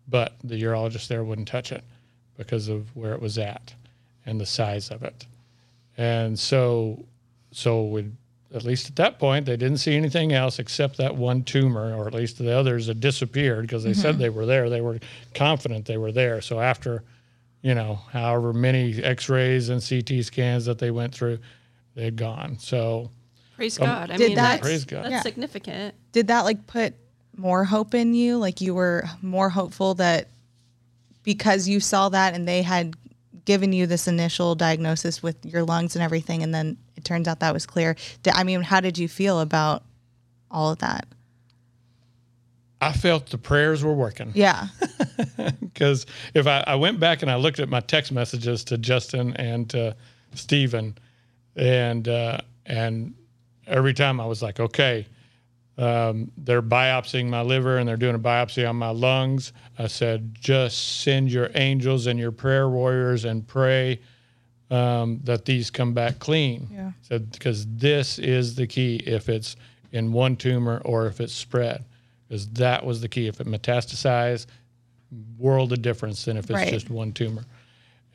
but 0.07 0.33
the 0.43 0.61
urologist 0.61 1.07
there 1.07 1.23
wouldn't 1.23 1.47
touch 1.47 1.71
it 1.71 1.83
because 2.37 2.67
of 2.67 2.95
where 2.95 3.13
it 3.13 3.21
was 3.21 3.37
at 3.37 3.73
and 4.25 4.41
the 4.41 4.45
size 4.45 4.89
of 4.89 5.03
it. 5.03 5.25
And 5.97 6.37
so 6.37 7.05
so 7.51 7.83
we 7.83 8.11
at 8.53 8.63
least 8.63 8.89
at 8.89 8.95
that 8.95 9.19
point 9.19 9.45
they 9.45 9.57
didn't 9.57 9.77
see 9.77 9.95
anything 9.95 10.33
else 10.33 10.57
except 10.57 10.97
that 10.97 11.15
one 11.15 11.43
tumor 11.43 11.95
or 11.95 12.07
at 12.07 12.13
least 12.13 12.37
the 12.39 12.51
others 12.51 12.87
had 12.87 12.99
disappeared 12.99 13.61
because 13.61 13.83
they 13.83 13.93
said 13.93 14.17
they 14.17 14.29
were 14.29 14.45
there. 14.45 14.69
They 14.69 14.81
were 14.81 14.99
confident 15.35 15.85
they 15.85 15.97
were 15.97 16.11
there. 16.11 16.41
So 16.41 16.59
after 16.59 17.03
you 17.61 17.75
know 17.75 17.95
however 18.11 18.53
many 18.53 19.01
x-rays 19.03 19.69
and 19.69 19.81
ct 19.81 20.23
scans 20.25 20.65
that 20.65 20.77
they 20.79 20.91
went 20.91 21.13
through 21.13 21.37
they'd 21.95 22.15
gone 22.15 22.57
so 22.59 23.09
Praise 23.55 23.77
Um, 23.77 23.87
God. 23.87 24.11
I 24.11 24.15
Did 24.15 24.27
mean, 24.29 24.35
that- 24.37 24.41
that's, 24.51 24.61
Praise 24.61 24.85
God. 24.85 25.03
that's 25.03 25.11
Yeah. 25.11 25.21
significant. 25.21 25.93
Did 26.13 26.27
that 26.27 26.45
like 26.45 26.65
put 26.65 26.93
more 27.35 27.65
hope 27.65 27.93
in 27.93 28.13
you? 28.13 28.37
Like 28.37 28.61
you 28.61 28.73
were 28.73 29.03
more 29.21 29.49
hopeful 29.49 29.95
that 29.95 30.29
because 31.23 31.67
you 31.67 31.81
saw 31.81 32.07
that 32.07 32.33
and 32.33 32.47
they 32.47 32.61
had 32.61 32.95
given 33.43 33.73
you 33.73 33.85
this 33.85 34.07
initial 34.07 34.55
diagnosis 34.55 35.21
with 35.21 35.45
your 35.45 35.63
lungs 35.63 35.93
and 35.97 36.01
everything, 36.01 36.41
and 36.41 36.55
then 36.55 36.77
it 36.95 37.03
turns 37.03 37.27
out 37.27 37.41
that 37.41 37.53
was 37.53 37.65
clear. 37.65 37.97
Did, 38.23 38.33
I 38.33 38.45
mean, 38.45 38.61
how 38.61 38.79
did 38.79 38.97
you 38.97 39.09
feel 39.09 39.41
about 39.41 39.83
all 40.49 40.71
of 40.71 40.79
that? 40.79 41.05
I 42.81 42.91
felt 42.91 43.29
the 43.29 43.37
prayers 43.37 43.83
were 43.83 43.93
working 43.93 44.31
Yeah. 44.33 44.67
because 45.61 46.05
if 46.33 46.47
I, 46.47 46.63
I 46.67 46.75
went 46.75 46.99
back 46.99 47.21
and 47.21 47.31
I 47.31 47.35
looked 47.35 47.59
at 47.59 47.69
my 47.69 47.79
text 47.79 48.11
messages 48.11 48.63
to 48.65 48.77
Justin 48.77 49.35
and 49.37 49.69
to 49.71 49.95
Stephen, 50.33 50.97
and 51.55 52.07
uh, 52.07 52.39
and 52.65 53.13
every 53.67 53.93
time 53.93 54.19
I 54.19 54.25
was 54.25 54.41
like, 54.41 54.59
okay, 54.59 55.05
um, 55.77 56.31
they're 56.37 56.61
biopsying 56.61 57.29
my 57.29 57.41
liver 57.41 57.77
and 57.77 57.87
they're 57.87 57.97
doing 57.97 58.15
a 58.15 58.19
biopsy 58.19 58.67
on 58.67 58.75
my 58.75 58.89
lungs. 58.89 59.53
I 59.77 59.87
said, 59.87 60.35
just 60.39 61.01
send 61.01 61.31
your 61.31 61.49
angels 61.55 62.05
and 62.07 62.19
your 62.19 62.31
prayer 62.31 62.69
warriors 62.69 63.25
and 63.25 63.47
pray 63.47 63.99
um, 64.69 65.19
that 65.23 65.45
these 65.45 65.71
come 65.71 65.93
back 65.93 66.19
clean. 66.19 66.67
Yeah. 66.71 66.91
Said 67.01 67.31
because 67.31 67.65
this 67.67 68.19
is 68.19 68.55
the 68.55 68.67
key 68.67 68.97
if 69.05 69.29
it's 69.29 69.55
in 69.91 70.11
one 70.11 70.35
tumor 70.35 70.81
or 70.85 71.07
if 71.07 71.19
it's 71.19 71.33
spread, 71.33 71.85
because 72.29 72.47
that 72.51 72.85
was 72.85 73.01
the 73.01 73.09
key. 73.09 73.27
If 73.27 73.41
it 73.41 73.47
metastasized, 73.47 74.45
world 75.37 75.73
of 75.73 75.81
difference 75.81 76.23
than 76.25 76.37
if 76.37 76.45
it's 76.45 76.51
Right. 76.53 76.71
just 76.71 76.89
one 76.89 77.11
tumor. 77.11 77.43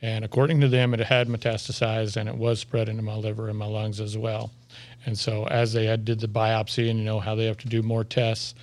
And 0.01 0.23
according 0.23 0.61
to 0.61 0.67
them, 0.67 0.93
it 0.93 0.99
had 1.01 1.27
metastasized 1.27 2.15
and 2.15 2.29
it 2.29 2.35
was 2.35 2.59
spread 2.59 2.89
into 2.89 3.01
my 3.01 3.15
liver 3.15 3.49
and 3.49 3.57
my 3.57 3.65
lungs 3.65 3.99
as 3.99 4.17
well. 4.17 4.51
And 5.05 5.17
so 5.17 5.47
as 5.47 5.73
they 5.73 5.85
had 5.85 6.05
did 6.05 6.19
the 6.19 6.27
biopsy 6.27 6.89
and 6.89 6.99
you 6.99 7.05
know 7.05 7.19
how 7.19 7.35
they 7.35 7.45
have 7.45 7.57
to 7.59 7.67
do 7.67 7.81
more 7.81 8.03
tests, 8.03 8.55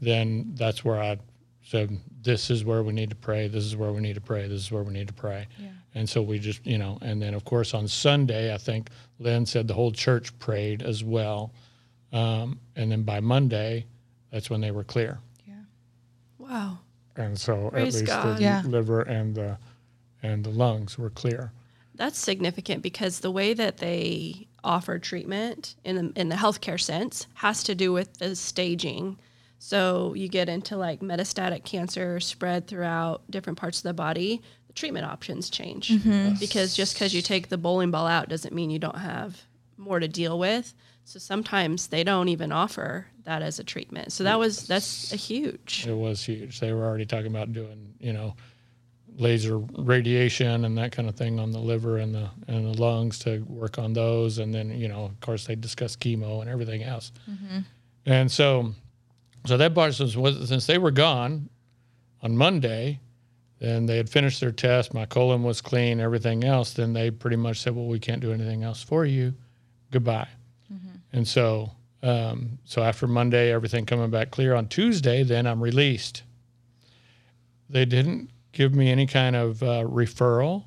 then 0.00 0.52
that's 0.54 0.84
where 0.84 1.00
I 1.00 1.18
said, 1.62 1.98
this 2.22 2.50
is 2.50 2.64
where 2.64 2.82
we 2.82 2.92
need 2.92 3.10
to 3.10 3.16
pray. 3.16 3.48
This 3.48 3.64
is 3.64 3.76
where 3.76 3.92
we 3.92 4.00
need 4.00 4.14
to 4.14 4.20
pray. 4.20 4.48
This 4.48 4.60
is 4.60 4.72
where 4.72 4.82
we 4.82 4.92
need 4.92 5.08
to 5.08 5.14
pray. 5.14 5.46
And 5.94 6.08
so 6.08 6.20
we 6.22 6.38
just, 6.38 6.66
you 6.66 6.78
know, 6.78 6.98
and 7.00 7.20
then 7.22 7.34
of 7.34 7.44
course 7.44 7.74
on 7.74 7.88
Sunday, 7.88 8.52
I 8.52 8.58
think 8.58 8.90
Lynn 9.18 9.46
said 9.46 9.68
the 9.68 9.74
whole 9.74 9.92
church 9.92 10.36
prayed 10.38 10.82
as 10.82 11.02
well. 11.04 11.52
Um, 12.12 12.60
and 12.76 12.90
then 12.90 13.02
by 13.02 13.20
Monday, 13.20 13.86
that's 14.30 14.50
when 14.50 14.60
they 14.60 14.70
were 14.70 14.84
clear. 14.84 15.18
Yeah. 15.46 15.54
Wow. 16.38 16.78
And 17.16 17.38
so 17.38 17.70
Praise 17.70 17.96
at 17.96 18.00
least 18.00 18.06
God. 18.06 18.36
the 18.38 18.42
Yeah. 18.42 18.62
liver 18.64 19.02
and 19.02 19.34
the 19.34 19.58
and 20.22 20.44
the 20.44 20.50
lungs 20.50 20.98
were 20.98 21.10
clear. 21.10 21.52
That's 21.94 22.18
significant 22.18 22.82
because 22.82 23.20
the 23.20 23.30
way 23.30 23.54
that 23.54 23.78
they 23.78 24.48
offer 24.64 24.98
treatment 24.98 25.74
in 25.84 25.96
the, 25.96 26.20
in 26.20 26.28
the 26.28 26.36
healthcare 26.36 26.80
sense 26.80 27.26
has 27.34 27.62
to 27.64 27.74
do 27.74 27.92
with 27.92 28.14
the 28.18 28.34
staging. 28.36 29.18
So 29.58 30.14
you 30.14 30.28
get 30.28 30.48
into 30.48 30.76
like 30.76 31.00
metastatic 31.00 31.64
cancer 31.64 32.20
spread 32.20 32.66
throughout 32.66 33.28
different 33.30 33.58
parts 33.58 33.78
of 33.78 33.82
the 33.84 33.94
body, 33.94 34.42
the 34.68 34.72
treatment 34.72 35.06
options 35.06 35.50
change 35.50 35.90
mm-hmm. 35.90 36.34
because 36.38 36.74
just 36.74 36.94
because 36.94 37.14
you 37.14 37.22
take 37.22 37.48
the 37.48 37.58
bowling 37.58 37.90
ball 37.90 38.06
out 38.06 38.28
doesn't 38.28 38.54
mean 38.54 38.70
you 38.70 38.78
don't 38.78 38.98
have 38.98 39.42
more 39.76 39.98
to 39.98 40.08
deal 40.08 40.38
with. 40.38 40.74
So 41.08 41.18
sometimes 41.18 41.86
they 41.86 42.04
don't 42.04 42.28
even 42.28 42.52
offer 42.52 43.06
that 43.24 43.40
as 43.40 43.58
a 43.58 43.64
treatment. 43.64 44.12
So 44.12 44.24
that 44.24 44.38
was 44.38 44.66
that's 44.66 45.10
a 45.10 45.16
huge. 45.16 45.86
It 45.88 45.94
was 45.94 46.22
huge. 46.22 46.60
They 46.60 46.70
were 46.70 46.84
already 46.84 47.06
talking 47.06 47.28
about 47.28 47.50
doing, 47.54 47.94
you 47.98 48.12
know, 48.12 48.36
laser 49.16 49.56
radiation 49.56 50.66
and 50.66 50.76
that 50.76 50.92
kind 50.92 51.08
of 51.08 51.16
thing 51.16 51.40
on 51.40 51.50
the 51.50 51.60
liver 51.60 51.96
and 51.96 52.14
the 52.14 52.28
and 52.46 52.66
the 52.66 52.78
lungs 52.78 53.18
to 53.20 53.38
work 53.48 53.78
on 53.78 53.94
those. 53.94 54.36
And 54.36 54.52
then, 54.52 54.78
you 54.78 54.86
know, 54.86 55.06
of 55.06 55.18
course, 55.20 55.46
they 55.46 55.54
discussed 55.54 55.98
chemo 55.98 56.42
and 56.42 56.50
everything 56.50 56.82
else. 56.82 57.10
Mm-hmm. 57.26 57.60
And 58.04 58.30
so, 58.30 58.74
so 59.46 59.56
that 59.56 59.74
part 59.74 59.94
since 59.94 60.14
was 60.14 60.46
since 60.46 60.66
they 60.66 60.76
were 60.76 60.90
gone 60.90 61.48
on 62.20 62.36
Monday, 62.36 63.00
then 63.60 63.86
they 63.86 63.96
had 63.96 64.10
finished 64.10 64.40
their 64.40 64.52
test. 64.52 64.92
My 64.92 65.06
colon 65.06 65.42
was 65.42 65.62
clean, 65.62 66.00
everything 66.00 66.44
else. 66.44 66.74
Then 66.74 66.92
they 66.92 67.10
pretty 67.10 67.36
much 67.36 67.62
said, 67.62 67.74
"Well, 67.74 67.86
we 67.86 67.98
can't 67.98 68.20
do 68.20 68.30
anything 68.30 68.62
else 68.62 68.82
for 68.82 69.06
you. 69.06 69.32
Goodbye." 69.90 70.28
And 71.12 71.26
so, 71.26 71.72
um, 72.02 72.58
so 72.64 72.82
after 72.82 73.06
Monday, 73.06 73.52
everything 73.52 73.86
coming 73.86 74.10
back 74.10 74.30
clear 74.30 74.54
on 74.54 74.68
Tuesday, 74.68 75.22
then 75.22 75.46
I'm 75.46 75.62
released. 75.62 76.22
They 77.70 77.84
didn't 77.84 78.30
give 78.52 78.74
me 78.74 78.90
any 78.90 79.06
kind 79.06 79.36
of 79.36 79.62
uh, 79.62 79.84
referral. 79.84 80.64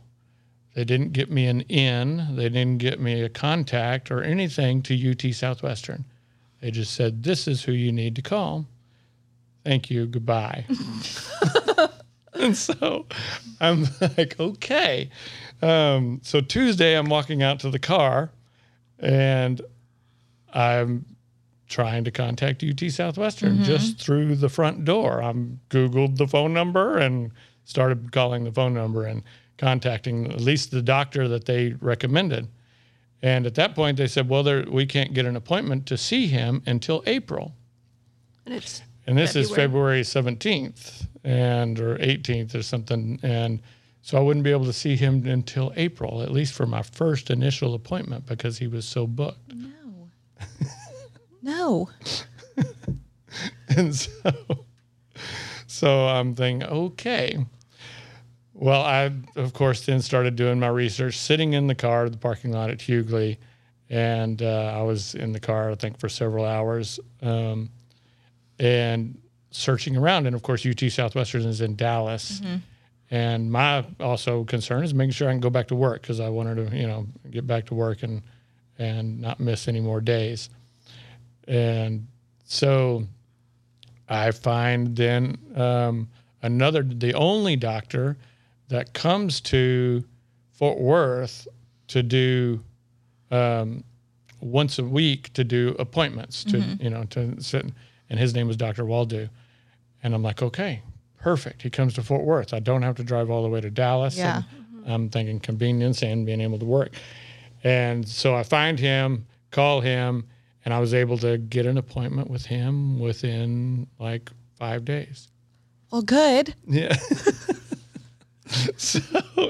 They 0.74 0.86
didn't 0.86 1.12
get 1.12 1.30
me 1.30 1.48
an 1.48 1.62
in. 1.62 2.36
They 2.36 2.50
didn't 2.50 2.78
get 2.78 3.00
me 3.00 3.22
a 3.22 3.30
contact 3.30 4.10
or 4.10 4.24
anything 4.24 4.82
to 4.84 5.12
UT 5.12 5.34
Southwestern. 5.34 6.06
They 6.62 6.72
just 6.72 6.94
said, 6.94 7.24
"This 7.24 7.48
is 7.48 7.64
who 7.64 7.74
you 7.74 7.92
need 7.92 8.16
to 8.16 8.22
call." 8.22 8.68
Thank 9.66 9.92
you. 9.92 10.06
Goodbye. 10.06 10.66
and 12.34 12.56
so 12.56 13.06
I'm 13.60 13.88
like, 14.18 14.40
okay. 14.40 15.10
Um, 15.62 16.22
so 16.24 16.42
Tuesday, 16.42 16.98
I'm 16.98 17.10
walking 17.10 17.44
out 17.44 17.60
to 17.60 17.70
the 17.70 17.80
car, 17.80 18.32
and 19.00 19.62
I'm 20.54 21.06
trying 21.68 22.04
to 22.04 22.12
contact 22.12 22.64
UT 22.64 22.92
Southwestern 22.92 23.56
mm-hmm. 23.56 23.64
just 23.64 24.00
through 24.00 24.36
the 24.36 24.50
front 24.50 24.86
door. 24.86 25.24
I'm 25.24 25.60
Googled 25.70 26.18
the 26.18 26.28
phone 26.28 26.54
number 26.54 26.98
and 26.98 27.32
started 27.64 28.12
calling 28.12 28.44
the 28.44 28.52
phone 28.52 28.74
number 28.74 29.06
and 29.06 29.24
contacting 29.58 30.32
at 30.32 30.42
least 30.42 30.72
the 30.72 30.82
doctor 30.82 31.28
that 31.30 31.46
they 31.46 31.74
recommended. 31.80 32.48
And 33.22 33.46
at 33.46 33.56
that 33.56 33.76
point, 33.76 33.98
they 33.98 34.08
said, 34.08 34.28
well, 34.28 34.44
there, 34.44 34.66
we 34.70 34.86
can't 34.86 35.14
get 35.14 35.26
an 35.26 35.36
appointment 35.36 35.86
to 35.88 35.98
see 35.98 36.28
him 36.28 36.64
until 36.66 37.04
April. 37.06 37.54
And 38.46 38.56
it's 38.56 38.82
And 39.08 39.18
this 39.18 39.36
is 39.36 39.50
February. 39.50 40.04
February 40.04 40.36
17th 40.36 41.08
and 41.24 41.80
or 41.80 41.98
18th 41.98 42.56
or 42.56 42.64
something. 42.64 43.20
And 43.22 43.62
so 44.02 44.18
I 44.18 44.22
wouldn't 44.22 44.44
be 44.44 44.52
able 44.52 44.66
to 44.66 44.74
see 44.74 44.96
him 44.96 45.28
until 45.28 45.72
April, 45.76 46.24
at 46.24 46.32
least 46.32 46.54
for 46.54 46.66
my 46.66 46.82
first 46.82 47.30
initial 47.30 47.76
appointment 47.76 48.26
because 48.26 48.58
he 48.58 48.68
was 48.68 48.86
so 48.86 49.06
booked. 49.06 49.54
No. 49.54 49.70
no. 51.42 51.90
And 53.78 53.96
so, 53.96 54.34
so 55.68 56.08
I'm 56.08 56.36
thinking, 56.36 56.68
okay. 56.68 57.46
Well, 58.54 58.82
I, 58.82 59.12
of 59.38 59.54
course, 59.54 59.86
then 59.86 60.02
started 60.02 60.36
doing 60.36 60.60
my 60.60 60.68
research, 60.68 61.18
sitting 61.18 61.54
in 61.54 61.68
the 61.68 61.76
car, 61.76 62.10
the 62.10 62.18
parking 62.18 62.52
lot 62.52 62.70
at 62.70 62.80
Huguley. 62.80 63.38
And 63.90 64.42
uh, 64.42 64.74
I 64.78 64.82
was 64.84 65.16
in 65.16 65.32
the 65.32 65.40
car, 65.40 65.72
I 65.72 65.76
think, 65.76 66.00
for 66.00 66.10
several 66.10 66.46
hours 66.46 67.00
um, 67.22 67.70
and 68.60 69.18
searching 69.52 69.98
around. 69.98 70.28
And 70.28 70.36
of 70.36 70.44
course, 70.44 70.66
UT 70.66 70.80
Southwestern 70.92 71.44
is 71.44 71.62
in 71.62 71.76
Dallas. 71.76 72.42
And 73.10 73.52
my 73.52 73.86
also 74.00 74.44
concern 74.46 74.84
is 74.84 74.94
making 74.94 75.12
sure 75.12 75.28
I 75.28 75.32
can 75.32 75.42
go 75.42 75.50
back 75.50 75.68
to 75.70 75.76
work 75.76 76.02
because 76.02 76.20
I 76.20 76.30
wanted 76.30 76.70
to, 76.70 76.78
you 76.78 76.88
know, 76.88 77.08
get 77.30 77.46
back 77.48 77.66
to 77.68 77.74
work 77.74 78.04
and 78.04 78.22
and 78.78 79.20
not 79.22 79.40
miss 79.40 79.68
any 79.68 79.80
more 79.80 80.02
days. 80.02 80.50
And 81.48 82.08
so 82.46 83.04
I 84.10 84.32
find 84.32 84.96
then 84.96 85.38
um, 85.56 86.10
another, 86.42 86.84
the 86.84 87.14
only 87.14 87.56
doctor 87.56 88.18
that 88.70 88.94
comes 88.94 89.42
to 89.42 90.04
Fort 90.52 90.80
Worth 90.80 91.48
to 91.88 92.04
do 92.04 92.64
um, 93.32 93.84
once 94.40 94.80
a 94.80 94.84
week 94.84 95.32
to 95.34 95.44
do 95.44 95.76
appointments 95.80 96.44
to, 96.46 96.60
you 96.80 96.90
know, 96.90 97.04
to 97.06 97.42
sit. 97.42 97.66
And 98.10 98.20
his 98.20 98.34
name 98.34 98.48
was 98.48 98.58
Dr. 98.58 98.86
Waldo. 98.86 99.30
And 100.04 100.14
I'm 100.14 100.24
like, 100.24 100.42
okay, 100.42 100.82
perfect. 101.20 101.62
He 101.62 101.70
comes 101.70 101.94
to 101.96 102.04
Fort 102.04 102.24
Worth. 102.24 102.54
I 102.54 102.60
don't 102.60 102.82
have 102.82 102.96
to 102.96 103.04
drive 103.04 103.30
all 103.30 103.44
the 103.44 103.50
way 103.50 103.62
to 103.62 103.70
Dallas. 103.70 104.18
Yeah. 104.18 104.44
And 104.86 104.94
I'm 104.94 105.10
thinking 105.10 105.40
convenience 105.40 106.02
and 106.02 106.26
being 106.26 106.42
able 106.42 106.60
to 106.60 106.66
work. 106.66 106.94
And 107.64 108.08
so 108.08 108.36
I 108.36 108.44
find 108.44 108.80
him, 108.80 109.26
call 109.52 109.82
him, 109.82 110.28
and 110.66 110.74
I 110.74 110.80
was 110.80 110.94
able 110.94 111.18
to 111.20 111.38
get 111.38 111.66
an 111.66 111.78
appointment 111.78 112.30
with 112.30 112.46
him 112.46 113.00
within 113.00 113.88
like 114.00 114.32
five 114.58 114.86
days. 114.86 115.28
Well, 115.92 116.02
good. 116.04 116.56
Yeah. 116.68 116.96
so, 118.78 119.00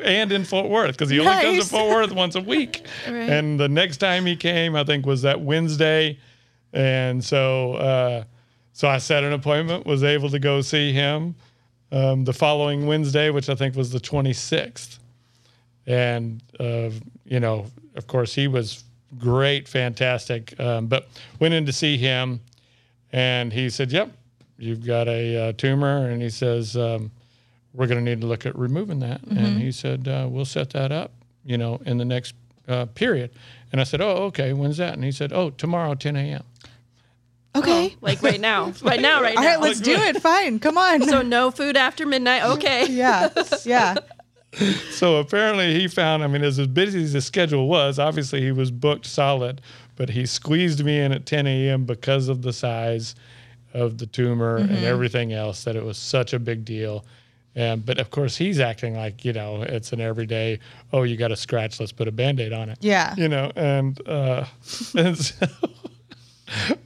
and 0.03 0.31
in 0.31 0.43
Fort 0.43 0.69
Worth, 0.69 0.91
because 0.91 1.09
he 1.09 1.19
only 1.19 1.33
comes 1.33 1.65
to 1.65 1.69
Fort 1.69 1.89
Worth 1.89 2.11
once 2.11 2.35
a 2.35 2.41
week. 2.55 2.85
Right. 3.05 3.29
And 3.29 3.59
the 3.59 3.69
next 3.69 3.97
time 3.97 4.25
he 4.25 4.35
came, 4.35 4.75
I 4.75 4.83
think 4.83 5.05
was 5.05 5.21
that 5.21 5.41
Wednesday. 5.41 6.17
And 6.73 7.23
so, 7.23 7.73
uh, 7.73 8.23
so 8.73 8.87
I 8.87 8.97
set 8.97 9.23
an 9.23 9.33
appointment, 9.33 9.85
was 9.85 10.03
able 10.03 10.29
to 10.29 10.39
go 10.39 10.61
see 10.61 10.93
him 10.93 11.35
um, 11.91 12.23
the 12.23 12.33
following 12.33 12.87
Wednesday, 12.87 13.29
which 13.29 13.49
I 13.49 13.55
think 13.55 13.75
was 13.75 13.91
the 13.91 13.99
26th. 13.99 14.99
And, 15.91 16.41
uh, 16.57 16.89
you 17.25 17.41
know, 17.41 17.65
of 17.95 18.07
course, 18.07 18.33
he 18.33 18.47
was 18.47 18.85
great, 19.17 19.67
fantastic. 19.67 20.57
Um, 20.57 20.87
but 20.87 21.09
went 21.37 21.53
in 21.53 21.65
to 21.65 21.73
see 21.73 21.97
him, 21.97 22.39
and 23.11 23.51
he 23.51 23.69
said, 23.69 23.91
Yep, 23.91 24.11
you've 24.57 24.85
got 24.85 25.09
a 25.09 25.49
uh, 25.49 25.51
tumor. 25.51 26.09
And 26.09 26.21
he 26.21 26.29
says, 26.29 26.77
um, 26.77 27.11
We're 27.73 27.87
going 27.87 28.03
to 28.03 28.09
need 28.09 28.21
to 28.21 28.27
look 28.27 28.45
at 28.45 28.57
removing 28.57 28.99
that. 28.99 29.21
And 29.23 29.59
he 29.59 29.73
said, 29.73 30.07
uh, 30.07 30.27
We'll 30.29 30.45
set 30.45 30.69
that 30.69 30.93
up, 30.93 31.11
you 31.43 31.57
know, 31.57 31.81
in 31.85 31.97
the 31.97 32.05
next 32.05 32.35
uh, 32.69 32.85
period. 32.85 33.31
And 33.73 33.81
I 33.81 33.83
said, 33.83 33.99
Oh, 33.99 34.23
okay. 34.27 34.53
When's 34.53 34.77
that? 34.77 34.93
And 34.93 35.03
he 35.03 35.11
said, 35.11 35.33
Oh, 35.33 35.49
tomorrow, 35.49 35.93
10 35.93 36.15
a.m. 36.15 36.43
Okay. 37.53 37.95
like 37.99 38.23
right 38.23 38.39
now, 38.39 38.73
right 38.81 39.01
now, 39.01 39.21
right 39.21 39.35
now. 39.35 39.41
right, 39.41 39.59
let's 39.59 39.81
do 39.81 39.91
it. 39.91 40.21
Fine. 40.21 40.59
Come 40.59 40.77
on. 40.77 41.03
so 41.03 41.21
no 41.21 41.51
food 41.51 41.75
after 41.75 42.05
midnight. 42.05 42.43
Okay. 42.43 42.87
yeah. 42.89 43.29
Yeah. 43.65 43.95
So 44.91 45.17
apparently 45.17 45.73
he 45.79 45.87
found, 45.87 46.23
I 46.23 46.27
mean, 46.27 46.43
as 46.43 46.59
busy 46.67 47.03
as 47.03 47.13
his 47.13 47.25
schedule 47.25 47.67
was, 47.67 47.97
obviously 47.97 48.41
he 48.41 48.51
was 48.51 48.69
booked 48.69 49.05
solid, 49.05 49.61
but 49.95 50.09
he 50.09 50.25
squeezed 50.25 50.83
me 50.83 50.99
in 50.99 51.11
at 51.11 51.25
10 51.25 51.47
a.m. 51.47 51.85
because 51.85 52.27
of 52.27 52.43
the 52.43 52.53
size 52.53 53.15
of 53.73 53.97
the 53.97 54.05
tumor 54.05 54.57
and 54.57 54.83
everything 54.83 55.33
else, 55.33 55.63
that 55.63 55.75
it 55.75 55.83
was 55.83 55.97
such 55.97 56.33
a 56.33 56.39
big 56.39 56.65
deal. 56.65 57.05
And, 57.55 57.85
but 57.85 57.99
of 57.99 58.11
course, 58.11 58.37
he's 58.37 58.59
acting 58.59 58.95
like, 58.95 59.25
you 59.25 59.33
know, 59.33 59.61
it's 59.63 59.91
an 59.91 59.99
everyday, 59.99 60.59
oh, 60.93 61.03
you 61.03 61.17
got 61.17 61.31
a 61.31 61.35
scratch, 61.35 61.79
let's 61.79 61.91
put 61.91 62.07
a 62.07 62.11
band 62.11 62.39
aid 62.39 62.53
on 62.53 62.69
it. 62.69 62.77
Yeah. 62.81 63.15
You 63.17 63.27
know, 63.27 63.51
and, 63.55 63.99
uh, 64.07 64.45
and 64.97 65.17
so, 65.17 65.47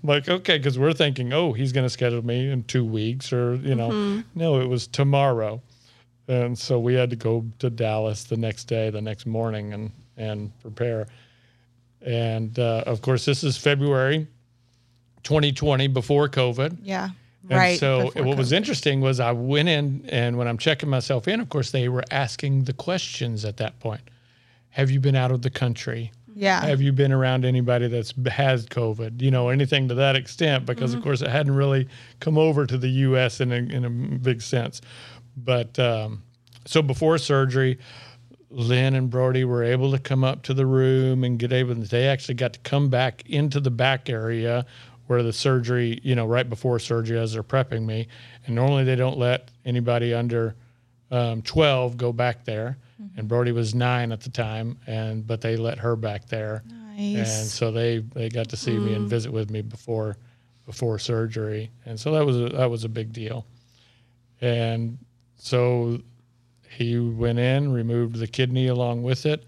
like, 0.03 0.29
okay, 0.29 0.57
because 0.57 0.79
we're 0.79 0.93
thinking, 0.93 1.33
oh, 1.33 1.53
he's 1.53 1.71
going 1.71 1.85
to 1.85 1.89
schedule 1.89 2.25
me 2.25 2.49
in 2.49 2.63
two 2.63 2.85
weeks 2.85 3.33
or, 3.33 3.55
you 3.55 3.75
know, 3.75 4.23
no, 4.35 4.61
it 4.61 4.67
was 4.67 4.87
tomorrow. 4.87 5.61
And 6.27 6.57
so 6.57 6.79
we 6.79 6.93
had 6.95 7.09
to 7.11 7.15
go 7.15 7.45
to 7.59 7.69
Dallas 7.69 8.23
the 8.23 8.37
next 8.37 8.65
day, 8.65 8.89
the 8.89 9.01
next 9.01 9.25
morning, 9.25 9.73
and 9.73 9.91
and 10.17 10.51
prepare. 10.61 11.07
And 12.01 12.57
uh, 12.59 12.83
of 12.85 13.01
course, 13.01 13.25
this 13.25 13.43
is 13.43 13.57
February 13.57 14.27
2020, 15.23 15.87
before 15.87 16.29
COVID. 16.29 16.77
Yeah. 16.83 17.09
And 17.49 17.59
Right, 17.59 17.79
so 17.79 18.11
what 18.15 18.37
was 18.37 18.51
interesting 18.51 19.01
was 19.01 19.19
I 19.19 19.31
went 19.31 19.69
in, 19.69 20.03
and 20.09 20.35
when 20.37 20.47
I'm 20.47 20.57
checking 20.57 20.89
myself 20.89 21.27
in, 21.27 21.39
of 21.39 21.49
course, 21.49 21.69
they 21.69 21.89
were 21.89 22.03
asking 22.09 22.63
the 22.63 22.73
questions 22.73 23.45
at 23.45 23.57
that 23.57 23.79
point. 23.79 24.01
Have 24.69 24.89
you 24.89 24.99
been 24.99 25.15
out 25.15 25.29
of 25.31 25.43
the 25.43 25.51
country? 25.51 26.11
Yeah. 26.35 26.65
Have 26.65 26.81
you 26.81 26.91
been 26.91 27.11
around 27.11 27.45
anybody 27.45 27.87
that's 27.87 28.13
has 28.27 28.65
COVID? 28.65 29.21
You 29.21 29.29
know, 29.31 29.49
anything 29.49 29.87
to 29.89 29.93
that 29.95 30.15
extent, 30.15 30.65
because 30.65 30.91
Mm-hmm. 30.91 30.97
of 30.97 31.03
course 31.03 31.21
it 31.21 31.29
hadn't 31.29 31.55
really 31.55 31.87
come 32.19 32.37
over 32.37 32.65
to 32.65 32.77
the 32.77 32.89
U.S. 32.89 33.39
in 33.39 33.51
a, 33.51 33.55
in 33.57 33.85
a 33.85 33.89
big 33.89 34.41
sense. 34.41 34.81
But 35.37 35.77
um, 35.79 36.23
so 36.65 36.81
before 36.81 37.17
surgery, 37.17 37.77
Lynn 38.49 38.95
and 38.95 39.09
Brody 39.09 39.43
were 39.43 39.63
able 39.63 39.91
to 39.91 39.99
come 39.99 40.23
up 40.23 40.43
to 40.43 40.53
the 40.53 40.65
room 40.65 41.23
and 41.23 41.37
get 41.37 41.51
able. 41.51 41.75
They 41.75 42.07
actually 42.07 42.35
got 42.35 42.53
to 42.53 42.59
come 42.59 42.89
back 42.89 43.23
into 43.29 43.59
the 43.59 43.71
back 43.71 44.09
area 44.09 44.65
where 45.07 45.21
the 45.21 45.33
surgery, 45.33 45.99
you 46.03 46.15
know, 46.15 46.25
right 46.25 46.49
before 46.49 46.79
surgery 46.79 47.19
as 47.19 47.33
they're 47.33 47.43
prepping 47.43 47.85
me. 47.85 48.07
And 48.45 48.55
normally 48.55 48.83
they 48.85 48.95
don't 48.95 49.17
let 49.19 49.51
anybody 49.65 50.13
under 50.13 50.55
um, 51.11 51.41
12 51.43 51.97
go 51.97 52.11
back 52.13 52.45
there. 52.45 52.77
And 53.17 53.27
Brody 53.27 53.51
was 53.51 53.75
nine 53.75 54.11
at 54.13 54.21
the 54.21 54.29
time, 54.29 54.77
and 54.87 55.27
but 55.27 55.41
they 55.41 55.57
let 55.57 55.77
her 55.79 55.97
back 55.97 56.27
there, 56.29 56.63
Nice. 56.95 57.17
and 57.17 57.47
so 57.49 57.69
they 57.69 57.97
they 57.99 58.29
got 58.29 58.47
to 58.49 58.57
see 58.57 58.77
me 58.77 58.93
and 58.93 59.09
visit 59.09 59.33
with 59.33 59.49
me 59.51 59.61
before 59.61 60.15
before 60.65 60.97
surgery, 60.97 61.71
and 61.85 61.99
so 61.99 62.13
that 62.13 62.25
was 62.25 62.37
a, 62.39 62.49
that 62.49 62.69
was 62.71 62.85
a 62.85 62.89
big 62.89 63.11
deal. 63.11 63.45
And 64.39 64.97
so 65.37 65.99
he 66.69 66.97
went 66.99 67.39
in, 67.39 67.71
removed 67.71 68.17
the 68.17 68.27
kidney 68.27 68.67
along 68.67 69.03
with 69.03 69.25
it. 69.25 69.45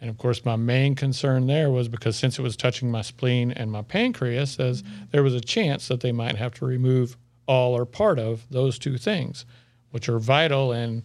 And 0.00 0.08
of 0.08 0.16
course, 0.16 0.44
my 0.44 0.56
main 0.56 0.94
concern 0.94 1.46
there 1.46 1.70
was 1.70 1.88
because 1.88 2.16
since 2.16 2.38
it 2.38 2.42
was 2.42 2.56
touching 2.56 2.90
my 2.90 3.02
spleen 3.02 3.50
and 3.50 3.70
my 3.70 3.82
pancreas, 3.82 4.60
as 4.60 4.84
there 5.10 5.22
was 5.22 5.34
a 5.34 5.40
chance 5.40 5.88
that 5.88 6.00
they 6.00 6.12
might 6.12 6.36
have 6.36 6.54
to 6.54 6.66
remove 6.66 7.16
all 7.46 7.76
or 7.76 7.84
part 7.84 8.18
of 8.18 8.46
those 8.50 8.78
two 8.78 8.96
things, 8.96 9.44
which 9.90 10.08
are 10.08 10.18
vital 10.18 10.72
in 10.72 11.02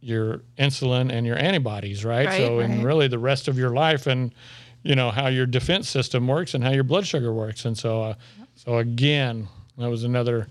your 0.00 0.42
insulin 0.58 1.10
and 1.10 1.26
your 1.26 1.38
antibodies, 1.38 2.04
right? 2.04 2.26
Right, 2.26 2.36
so, 2.36 2.60
in 2.60 2.76
right. 2.76 2.84
really 2.84 3.08
the 3.08 3.18
rest 3.18 3.48
of 3.48 3.58
your 3.58 3.70
life 3.70 4.06
and 4.06 4.34
you 4.82 4.94
know 4.94 5.10
how 5.10 5.28
your 5.28 5.46
defense 5.46 5.88
system 5.88 6.26
works 6.28 6.54
and 6.54 6.62
how 6.62 6.70
your 6.70 6.84
blood 6.84 7.06
sugar 7.06 7.32
works. 7.32 7.64
And 7.64 7.76
so, 7.76 8.02
uh, 8.02 8.14
so 8.54 8.78
again, 8.78 9.48
that 9.76 9.88
was 9.88 10.04
another 10.04 10.48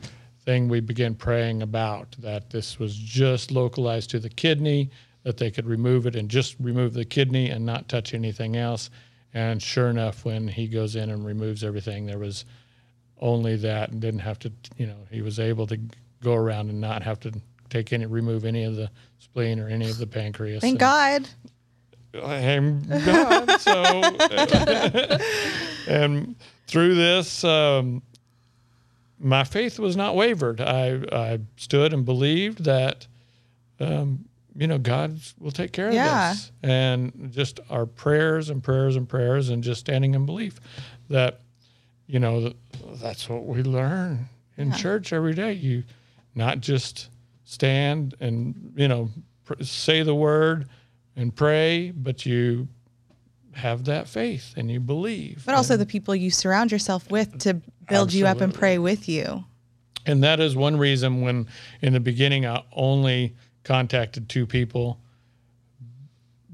thing 0.47 0.69
we 0.69 0.79
began 0.79 1.13
praying 1.13 1.61
about 1.61 2.15
that 2.19 2.49
this 2.51 2.79
was 2.79 2.95
just 2.95 3.51
localized 3.51 4.09
to 4.09 4.17
the 4.17 4.29
kidney, 4.29 4.89
that 5.23 5.35
they 5.35 5.51
could 5.51 5.67
remove 5.67 6.07
it 6.07 6.15
and 6.15 6.29
just 6.29 6.55
remove 6.61 6.93
the 6.93 7.03
kidney 7.03 7.49
and 7.49 7.65
not 7.65 7.89
touch 7.89 8.13
anything 8.13 8.55
else. 8.55 8.89
And 9.33 9.61
sure 9.61 9.89
enough, 9.89 10.23
when 10.23 10.47
he 10.47 10.69
goes 10.69 10.95
in 10.95 11.09
and 11.09 11.25
removes 11.25 11.65
everything, 11.65 12.05
there 12.05 12.17
was 12.17 12.45
only 13.19 13.57
that 13.57 13.89
and 13.89 13.99
didn't 13.99 14.21
have 14.21 14.39
to, 14.39 14.53
you 14.77 14.87
know, 14.87 14.95
he 15.11 15.21
was 15.21 15.37
able 15.37 15.67
to 15.67 15.77
go 16.23 16.33
around 16.33 16.69
and 16.69 16.79
not 16.79 17.03
have 17.03 17.19
to 17.19 17.33
take 17.69 17.91
any, 17.91 18.05
remove 18.05 18.45
any 18.45 18.63
of 18.63 18.77
the 18.77 18.89
spleen 19.19 19.59
or 19.59 19.67
any 19.67 19.89
of 19.89 19.97
the 19.97 20.07
pancreas. 20.07 20.61
Thank 20.61 20.75
And- 20.75 20.79
God. 20.79 21.27
I'm 22.23 22.83
God. 22.87 23.51
So, 23.59 24.01
and 25.89 26.37
through 26.67 26.95
this, 26.95 27.43
um, 27.43 28.01
my 29.19 29.43
faith 29.43 29.79
was 29.79 29.95
not 29.95 30.15
wavered. 30.15 30.61
I, 30.61 31.01
I 31.11 31.39
stood 31.55 31.93
and 31.93 32.05
believed 32.05 32.63
that, 32.65 33.07
um, 33.79 34.25
you 34.55 34.67
know, 34.67 34.77
God 34.77 35.19
will 35.39 35.51
take 35.51 35.71
care 35.71 35.91
Yeah. 35.91 36.31
of 36.31 36.37
this. 36.37 36.51
And 36.63 37.31
just 37.33 37.59
our 37.69 37.85
prayers 37.85 38.49
and 38.49 38.61
prayers 38.63 38.95
and 38.95 39.07
prayers 39.07 39.49
and 39.49 39.63
just 39.63 39.79
standing 39.81 40.13
in 40.13 40.25
belief 40.25 40.59
that, 41.09 41.41
you 42.07 42.19
know, 42.19 42.53
that's 43.01 43.27
what 43.29 43.45
we 43.45 43.63
learn 43.63 44.29
in 44.57 44.71
church 44.73 45.13
every 45.13 45.33
day. 45.33 45.53
You 45.53 45.83
not 46.35 46.59
just 46.61 47.09
stand 47.43 48.15
and, 48.19 48.73
you 48.75 48.87
know, 48.87 49.09
pr- 49.45 49.61
say 49.63 50.03
the 50.03 50.15
word 50.15 50.67
and 51.15 51.35
pray, 51.35 51.91
but 51.91 52.25
you 52.25 52.67
have 53.53 53.85
that 53.85 54.07
faith 54.07 54.53
and 54.55 54.69
you 54.69 54.79
believe. 54.79 55.43
But 55.45 55.55
also 55.55 55.77
the 55.77 55.85
people 55.85 56.15
you 56.15 56.29
surround 56.29 56.71
yourself 56.71 57.09
with 57.09 57.39
to 57.39 57.59
build 57.87 58.13
you 58.13 58.25
up 58.27 58.41
and 58.41 58.53
pray 58.53 58.77
with 58.77 59.07
you. 59.09 59.43
And 60.05 60.23
that 60.23 60.39
is 60.39 60.55
one 60.55 60.77
reason 60.77 61.21
when 61.21 61.47
in 61.81 61.93
the 61.93 61.99
beginning 61.99 62.45
I 62.45 62.63
only 62.73 63.35
contacted 63.63 64.29
two 64.29 64.45
people 64.45 64.99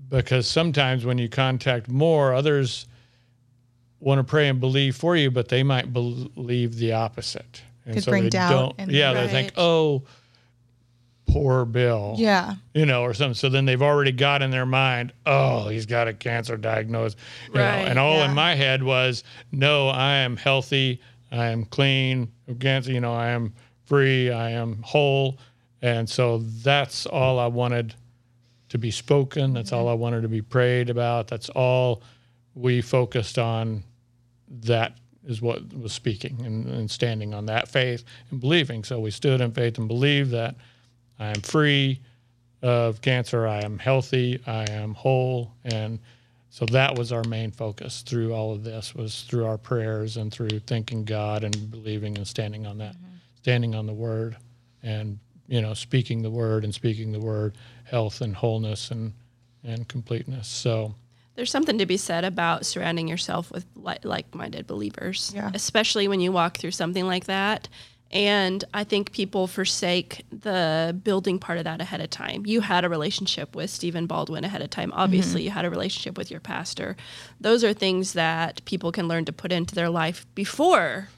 because 0.09 0.47
sometimes 0.47 1.05
when 1.05 1.17
you 1.17 1.27
contact 1.29 1.87
more, 1.89 2.33
others 2.33 2.87
want 3.99 4.19
to 4.19 4.23
pray 4.23 4.47
and 4.49 4.59
believe 4.59 4.95
for 4.95 5.15
you, 5.15 5.31
but 5.31 5.47
they 5.49 5.63
might 5.63 5.91
believe 5.93 6.75
the 6.75 6.93
opposite. 6.93 7.61
And 7.85 7.95
Could 7.95 8.05
bring 8.05 8.23
they 8.23 8.29
doubt 8.29 8.77
don't- 8.77 8.89
yeah, 8.91 9.13
they 9.13 9.27
think, 9.27 9.47
Right. 9.49 9.53
oh, 9.63 10.03
poor 11.25 11.65
Bill. 11.65 12.15
Yeah. 12.17 12.55
you 12.75 12.85
know, 12.85 13.01
or 13.01 13.13
something. 13.13 13.33
So 13.33 13.49
then 13.49 13.65
they've 13.65 13.81
already 13.81 14.11
got 14.11 14.41
in 14.43 14.51
their 14.51 14.65
mind, 14.67 15.13
oh, 15.25 15.67
he's 15.69 15.85
got 15.85 16.07
a 16.07 16.13
cancer 16.13 16.57
diagnosis. 16.57 17.17
You 17.47 17.55
know, 17.55 17.61
Right, 17.65 17.87
and 17.87 17.97
all 17.97 18.17
yeah. 18.17 18.25
in 18.29 18.35
my 18.35 18.53
head 18.55 18.83
was, 18.83 19.23
no, 19.51 19.87
I 19.89 20.15
am 20.17 20.37
healthy, 20.37 21.01
I 21.33 21.47
am 21.47 21.65
clean 21.65 22.31
you 22.47 22.99
know, 23.01 23.13
I 23.13 23.29
am 23.29 23.53
free, 23.85 24.31
I 24.31 24.51
am 24.51 24.81
whole. 24.83 25.37
And 25.81 26.09
so 26.09 26.37
that's 26.37 27.05
all 27.05 27.39
I 27.39 27.47
wanted 27.47 27.95
to 28.69 28.77
be 28.77 28.91
spoken. 28.91 29.53
That's 29.53 29.71
mm-hmm. 29.71 29.79
all 29.79 29.89
I 29.89 29.93
wanted 29.93 30.21
to 30.21 30.29
be 30.29 30.41
prayed 30.41 30.89
about. 30.89 31.27
That's 31.27 31.49
all 31.49 32.01
we 32.55 32.81
focused 32.81 33.37
on. 33.37 33.83
That 34.61 34.97
is 35.25 35.41
what 35.41 35.61
was 35.77 35.93
speaking 35.93 36.41
and, 36.45 36.67
and 36.67 36.89
standing 36.89 37.33
on 37.33 37.45
that 37.47 37.67
faith 37.67 38.03
and 38.29 38.39
believing. 38.39 38.83
So 38.83 38.99
we 38.99 39.11
stood 39.11 39.41
in 39.41 39.51
faith 39.51 39.77
and 39.77 39.87
believed 39.87 40.31
that 40.31 40.55
I 41.19 41.27
am 41.27 41.41
free 41.41 42.01
of 42.61 43.01
cancer. 43.01 43.47
I 43.47 43.61
am 43.61 43.77
healthy. 43.79 44.41
I 44.45 44.69
am 44.69 44.93
whole. 44.93 45.51
And 45.65 45.99
so 46.53 46.67
that 46.67 46.95
was 46.95 47.11
our 47.11 47.23
main 47.23 47.49
focus 47.49 48.03
through 48.03 48.31
all 48.31 48.51
of 48.51 48.63
this 48.63 48.93
was 48.93 49.23
through 49.23 49.43
our 49.43 49.57
prayers 49.57 50.17
and 50.17 50.31
through 50.31 50.59
thanking 50.59 51.03
God 51.03 51.43
and 51.43 51.71
believing 51.71 52.15
and 52.15 52.27
standing 52.27 52.67
on 52.67 52.77
that, 52.77 52.93
mm-hmm. 52.93 53.15
standing 53.41 53.73
on 53.73 53.87
the 53.87 53.93
word 53.93 54.37
and, 54.83 55.17
you 55.47 55.63
know, 55.63 55.73
speaking 55.73 56.21
the 56.21 56.29
word 56.29 56.63
and 56.63 56.71
speaking 56.71 57.11
the 57.11 57.19
word, 57.19 57.55
health 57.85 58.21
and 58.21 58.35
wholeness 58.35 58.91
and, 58.91 59.13
and 59.63 59.87
completeness. 59.87 60.47
So, 60.47 60.93
There's 61.33 61.49
something 61.49 61.79
to 61.79 61.87
be 61.87 61.97
said 61.97 62.23
about 62.23 62.67
surrounding 62.67 63.07
yourself 63.07 63.49
with 63.51 63.65
li- 63.73 63.97
like-minded 64.03 64.67
believers, 64.67 65.31
Yeah. 65.33 65.49
especially 65.55 66.07
when 66.07 66.19
you 66.19 66.31
walk 66.31 66.57
through 66.59 66.69
something 66.69 67.07
like 67.07 67.25
that. 67.25 67.67
And 68.13 68.63
I 68.75 68.83
think 68.83 69.11
people 69.11 69.47
forsake 69.47 70.23
the 70.31 70.95
building 71.03 71.39
part 71.39 71.57
of 71.57 71.63
that 71.63 71.81
ahead 71.81 71.99
of 71.99 72.11
time. 72.11 72.45
You 72.45 72.61
had 72.61 72.85
a 72.85 72.89
relationship 72.89 73.55
with 73.55 73.71
Stephen 73.71 74.05
Baldwin 74.05 74.43
ahead 74.43 74.61
of 74.61 74.69
time. 74.69 74.91
Obviously, 74.93 75.41
you 75.41 75.49
had 75.49 75.65
a 75.65 75.69
relationship 75.71 76.15
with 76.15 76.29
your 76.29 76.39
pastor. 76.39 76.95
Those 77.41 77.63
are 77.63 77.73
things 77.73 78.13
that 78.13 78.63
people 78.65 78.91
can 78.91 79.07
learn 79.07 79.25
to 79.25 79.33
put 79.33 79.51
into 79.51 79.73
their 79.73 79.89
life 79.89 80.27
before 80.35 81.09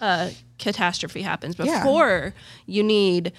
a 0.00 0.30
catastrophe 0.58 1.22
happens, 1.22 1.56
Yeah. 1.58 1.78
before 1.80 2.34
you 2.66 2.84
need 2.84 3.32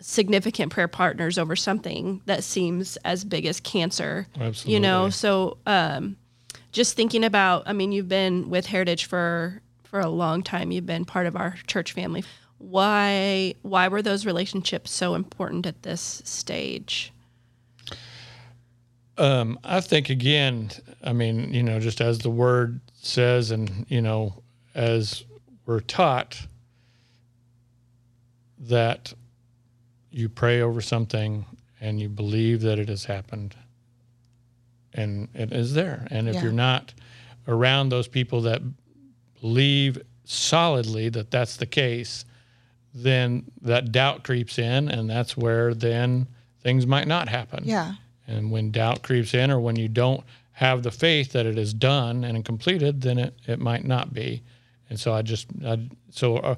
significant 0.00 0.72
prayer 0.72 0.88
partners 0.88 1.36
over 1.36 1.54
something 1.54 2.22
that 2.24 2.42
seems 2.42 2.96
as 3.04 3.24
big 3.24 3.44
as 3.44 3.60
cancer. 3.60 4.28
Absolutely. 4.40 4.72
You 4.74 4.80
know, 4.80 5.10
so 5.10 5.58
um, 5.66 6.16
just 6.72 6.96
thinking 6.96 7.22
about, 7.22 7.64
I 7.66 7.74
mean, 7.74 7.92
you've 7.92 8.08
been 8.08 8.48
with 8.48 8.64
Heritage 8.66 9.04
for 9.04 9.60
for 9.94 10.00
a 10.00 10.08
long 10.08 10.42
time. 10.42 10.72
You've 10.72 10.86
been 10.86 11.04
part 11.04 11.24
of 11.28 11.36
our 11.36 11.54
church 11.68 11.92
family. 11.92 12.24
Why 12.58 13.54
why 13.62 13.86
were 13.86 14.02
those 14.02 14.26
relationships 14.26 14.90
so 14.90 15.14
important 15.14 15.66
at 15.66 15.84
this 15.84 16.20
stage? 16.24 17.12
Um, 19.16 19.56
I 19.62 19.80
think 19.80 20.10
again, 20.10 20.72
I 21.04 21.12
mean, 21.12 21.54
you 21.54 21.62
know, 21.62 21.78
just 21.78 22.00
as 22.00 22.18
the 22.18 22.30
word 22.30 22.80
says, 23.02 23.52
and 23.52 23.86
you 23.88 24.02
know, 24.02 24.42
as 24.74 25.22
we're 25.64 25.78
taught 25.78 26.44
that 28.58 29.14
you 30.10 30.28
pray 30.28 30.60
over 30.60 30.80
something 30.80 31.46
and 31.80 32.00
you 32.00 32.08
believe 32.08 32.62
that 32.62 32.80
it 32.80 32.88
has 32.88 33.04
happened, 33.04 33.54
and 34.92 35.28
it 35.34 35.52
is 35.52 35.74
there. 35.74 36.08
And 36.10 36.28
if 36.28 36.34
Yeah. 36.34 36.42
you're 36.42 36.52
not 36.52 36.92
around 37.46 37.90
those 37.90 38.08
people 38.08 38.40
that 38.40 38.60
believe 39.44 40.00
solidly 40.24 41.10
that 41.10 41.30
that's 41.30 41.58
the 41.58 41.66
case, 41.66 42.24
then 42.94 43.44
that 43.60 43.92
doubt 43.92 44.24
creeps 44.24 44.58
in, 44.58 44.88
and 44.88 45.10
that's 45.10 45.36
where 45.36 45.74
then 45.74 46.26
things 46.62 46.86
might 46.86 47.06
not 47.06 47.28
happen. 47.28 47.62
Yeah. 47.62 47.92
And 48.26 48.50
when 48.50 48.70
doubt 48.70 49.02
creeps 49.02 49.34
in, 49.34 49.50
or 49.50 49.60
when 49.60 49.76
you 49.76 49.86
don't 49.86 50.24
have 50.52 50.82
the 50.82 50.90
faith 50.90 51.32
that 51.32 51.44
it 51.44 51.58
is 51.58 51.74
done 51.74 52.24
and 52.24 52.42
completed, 52.42 53.02
then 53.02 53.18
it, 53.18 53.34
it 53.46 53.60
might 53.60 53.84
not 53.84 54.14
be. 54.14 54.42
And 54.88 54.98
so 54.98 55.12
I 55.12 55.20
just, 55.20 55.46
I, 55.62 55.90
so, 56.08 56.38
uh, 56.38 56.54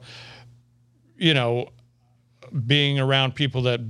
you 1.17 1.35
know, 1.35 1.71
being 2.69 3.01
around 3.01 3.35
people 3.35 3.63
that 3.63 3.81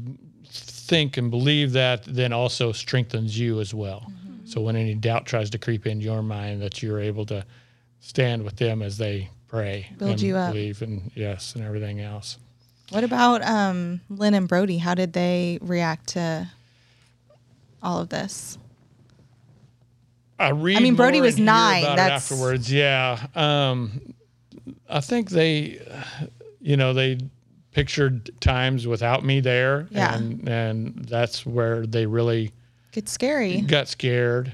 think 0.48 1.18
and 1.18 1.30
believe 1.30 1.72
that 1.72 2.02
then 2.04 2.32
also 2.32 2.72
strengthens 2.72 3.38
you 3.38 3.61
as 3.61 3.74
well. 3.74 4.11
So 4.46 4.62
when 4.62 4.74
any 4.74 4.94
doubt 4.94 5.26
tries 5.26 5.50
to 5.50 5.59
creep 5.59 5.87
into 5.87 6.06
your 6.06 6.22
mind, 6.22 6.62
that 6.62 6.82
you're 6.82 7.00
able 7.00 7.26
to 7.26 7.44
stand 8.00 8.44
with 8.44 8.56
them 8.56 8.82
as 8.82 8.98
they 8.98 9.30
pray 9.48 9.87
Build 9.98 10.12
and 10.12 10.20
you 10.20 10.37
up. 10.37 10.52
believe 10.52 10.82
and 10.82 11.11
yes 11.14 11.54
and 11.54 11.64
everything 11.64 12.00
else. 12.00 12.38
What 12.90 13.02
about 13.04 13.42
um, 13.42 14.00
Lynn 14.09 14.35
and 14.35 14.46
Brody? 14.46 14.78
How 14.78 14.94
did 14.94 15.12
they 15.12 15.59
react 15.61 16.09
to 16.11 16.48
all 17.82 18.00
of 18.00 18.09
this? 18.11 18.59
I 20.38 20.50
read. 20.50 20.76
I 20.76 20.80
mean, 20.80 20.96
Brody 20.96 21.20
was 21.20 21.38
nine, 21.38 21.82
that's- 21.82 22.30
afterwards. 22.30 22.70
Yeah. 22.72 23.26
Um, 23.35 24.14
I 24.88 25.00
think 25.00 25.30
they, 25.30 25.80
you 26.61 26.76
know, 26.76 26.92
they 26.92 27.18
pictured 27.72 28.30
times 28.40 28.87
without 28.87 29.24
me 29.24 29.40
there, 29.40 29.88
Yeah. 29.90 30.14
and 30.16 30.48
and 30.48 30.94
that's 31.09 31.44
where 31.46 31.87
they 31.87 32.06
really 32.06 32.52
It's 32.92 33.11
scary. 33.12 33.61
got 33.62 33.88
scared. 33.88 34.52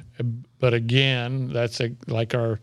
But 0.61 0.73
again, 0.75 1.49
that's 1.53 1.81
a, 1.81 1.91
like 2.07 2.35
our 2.35 2.61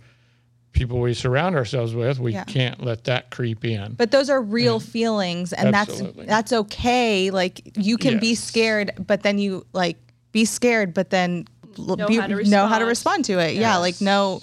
people 0.71 0.99
we 0.99 1.13
surround 1.13 1.55
ourselves 1.55 1.93
with. 1.95 2.19
We 2.19 2.33
Yeah. 2.33 2.43
can't 2.43 2.83
let 2.83 3.05
that 3.05 3.31
creep 3.31 3.65
in. 3.65 3.93
But 3.93 4.11
those 4.11 4.29
are 4.29 4.41
real 4.41 4.79
feelings, 4.79 5.51
and 5.53 5.75
Absolutely. 5.75 6.25
that's 6.25 6.51
that's 6.51 6.53
okay. 6.53 7.31
Like 7.31 7.77
you 7.77 7.97
can 7.97 8.19
be 8.19 8.35
scared, 8.35 8.91
but 9.05 9.23
then 9.23 9.37
you 9.39 9.65
like 9.73 9.97
be 10.31 10.45
scared, 10.45 10.93
but 10.93 11.09
then 11.09 11.45
Know 11.77 12.07
be, 12.07 12.17
how 12.17 12.27
to 12.27 12.43
know 12.43 12.67
how 12.67 12.79
to 12.79 12.85
respond. 12.85 13.19
respond 13.19 13.25
to 13.25 13.39
it. 13.39 13.55
Yeah, 13.55 13.77
like 13.77 14.01
know, 14.01 14.41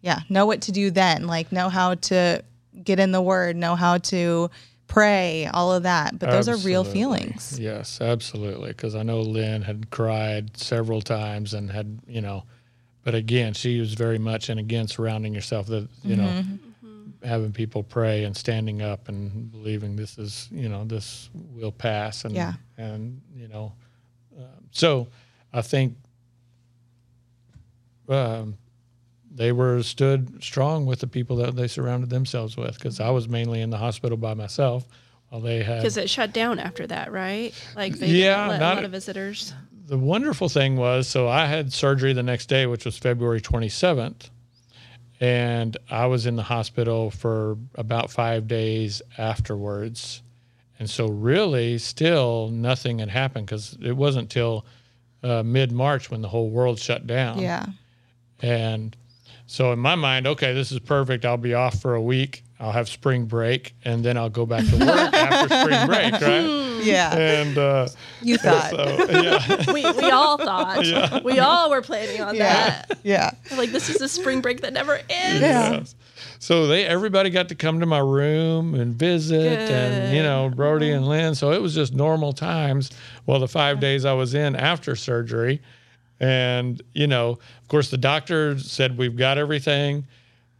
yeah, 0.00 0.20
know 0.28 0.46
what 0.46 0.62
to 0.62 0.72
do 0.72 0.90
then. 0.90 1.26
Like 1.26 1.52
know 1.52 1.68
how 1.68 1.94
to 1.96 2.42
get 2.82 2.98
in 2.98 3.12
the 3.12 3.20
word, 3.22 3.54
know 3.56 3.74
how 3.76 3.98
to 3.98 4.50
pray, 4.86 5.46
all 5.52 5.72
of 5.72 5.82
that. 5.84 6.18
But 6.18 6.30
those 6.30 6.48
are 6.48 6.56
real 6.56 6.84
feelings. 6.84 7.58
Yes, 7.60 8.00
absolutely. 8.00 8.68
Because 8.68 8.94
I 8.94 9.02
know 9.02 9.20
Lynn 9.20 9.62
had 9.62 9.90
cried 9.90 10.56
several 10.56 11.00
times 11.02 11.52
and 11.54 11.70
had, 11.70 11.98
you 12.06 12.20
know, 12.20 12.44
but 13.04 13.14
again, 13.14 13.52
she 13.54 13.78
was 13.80 13.94
very 13.94 14.18
much 14.18 14.48
and 14.48 14.58
again 14.58 14.88
surrounding 14.88 15.32
yourself 15.34 15.66
that 15.68 15.88
you 16.02 16.16
know, 16.16 16.24
Mm-hmm. 16.24 17.26
having 17.26 17.52
people 17.52 17.82
pray 17.82 18.24
and 18.24 18.36
standing 18.36 18.82
up 18.82 19.08
and 19.08 19.50
believing 19.52 19.94
this 19.96 20.18
is, 20.18 20.48
you 20.50 20.68
know, 20.68 20.84
this 20.84 21.30
will 21.34 21.72
pass 21.72 22.24
and 22.24 22.34
Yeah. 22.34 22.54
and 22.76 23.20
you 23.36 23.48
know, 23.48 23.72
um, 24.38 24.44
so 24.72 25.06
I 25.52 25.62
think 25.62 25.96
um, 28.08 28.56
they 29.34 29.52
were 29.52 29.82
stood 29.82 30.42
strong 30.42 30.86
with 30.86 31.00
the 31.00 31.06
people 31.06 31.36
that 31.36 31.56
they 31.56 31.66
surrounded 31.66 32.10
themselves 32.10 32.56
with 32.56 32.74
because 32.74 33.00
I 33.00 33.10
was 33.10 33.28
mainly 33.28 33.60
in 33.60 33.70
the 33.70 33.78
hospital 33.78 34.16
by 34.18 34.34
myself 34.34 34.86
while 35.28 35.40
they 35.40 35.62
had 35.62 35.78
Because 35.78 35.96
it 35.96 36.10
shut 36.10 36.32
down 36.32 36.58
after 36.58 36.86
that, 36.86 37.10
right? 37.12 37.52
Like 37.74 37.94
they 37.98 38.08
Yeah, 38.08 38.36
didn't 38.36 38.48
let 38.50 38.60
not- 38.60 38.72
a 38.72 38.76
lot 38.76 38.84
of 38.84 38.90
visitors. 38.92 39.52
The 39.86 39.98
wonderful 39.98 40.48
thing 40.48 40.76
was 40.76 41.06
so 41.08 41.28
I 41.28 41.46
had 41.46 41.72
surgery 41.72 42.12
the 42.12 42.22
next 42.22 42.46
day, 42.46 42.66
which 42.66 42.84
was 42.84 42.96
February 42.96 43.40
27th. 43.40 44.30
And 45.20 45.76
I 45.90 46.06
was 46.06 46.26
in 46.26 46.36
the 46.36 46.42
hospital 46.42 47.10
for 47.10 47.56
about 47.76 48.10
five 48.10 48.48
days 48.48 49.00
afterwards. 49.16 50.22
And 50.78 50.90
so, 50.90 51.06
really, 51.06 51.78
still 51.78 52.48
nothing 52.48 52.98
had 52.98 53.08
happened 53.08 53.46
because 53.46 53.78
it 53.80 53.92
wasn't 53.92 54.28
till 54.28 54.66
uh, 55.22 55.42
mid 55.44 55.70
March 55.70 56.10
when 56.10 56.20
the 56.20 56.28
whole 56.28 56.50
world 56.50 56.80
shut 56.80 57.06
down. 57.06 57.38
Yeah. 57.38 57.66
And 58.42 58.96
so, 59.46 59.72
in 59.72 59.78
my 59.78 59.94
mind, 59.94 60.26
okay, 60.26 60.52
this 60.52 60.72
is 60.72 60.80
perfect. 60.80 61.24
I'll 61.24 61.36
be 61.36 61.54
off 61.54 61.80
for 61.80 61.94
a 61.94 62.02
week. 62.02 62.42
I'll 62.58 62.72
have 62.72 62.88
spring 62.88 63.26
break 63.26 63.74
and 63.84 64.04
then 64.04 64.16
I'll 64.16 64.30
go 64.30 64.46
back 64.46 64.66
to 64.66 64.76
work 64.76 64.88
after 65.14 65.54
spring 65.54 65.86
break, 65.86 66.12
right? 66.12 66.63
Yeah. 66.84 67.16
And 67.16 67.58
uh, 67.58 67.88
You 68.22 68.38
thought. 68.38 68.70
so, 68.70 69.06
yeah. 69.10 69.72
We, 69.72 69.90
we 69.92 70.10
all 70.10 70.38
thought. 70.38 71.24
We 71.24 71.38
all 71.38 71.70
were 71.70 71.82
planning 71.82 72.20
on 72.20 72.34
yeah. 72.34 72.84
that. 72.86 72.98
Yeah. 73.02 73.30
Like 73.56 73.70
this 73.70 73.88
is 73.88 74.00
a 74.00 74.08
spring 74.08 74.40
break 74.40 74.60
that 74.62 74.72
never 74.72 75.00
ends. 75.08 75.40
Yeah. 75.40 75.72
Yes. 75.72 75.94
So 76.38 76.66
they 76.66 76.84
everybody 76.84 77.30
got 77.30 77.48
to 77.48 77.54
come 77.54 77.80
to 77.80 77.86
my 77.86 77.98
room 78.00 78.74
and 78.74 78.94
visit 78.94 79.58
and 79.58 80.14
you 80.14 80.22
know 80.22 80.50
Brody 80.54 80.90
and 80.90 81.06
Lynn. 81.08 81.34
So 81.34 81.52
it 81.52 81.62
was 81.62 81.74
just 81.74 81.94
normal 81.94 82.32
times. 82.32 82.90
Well, 83.26 83.40
the 83.40 83.48
five 83.48 83.80
days 83.80 84.04
I 84.04 84.12
was 84.12 84.34
in 84.34 84.54
after 84.54 84.94
surgery, 84.94 85.62
and 86.20 86.82
you 86.92 87.06
know, 87.06 87.30
of 87.30 87.68
course, 87.68 87.90
the 87.90 87.96
doctor 87.96 88.58
said 88.58 88.98
we've 88.98 89.16
got 89.16 89.38
everything. 89.38 90.06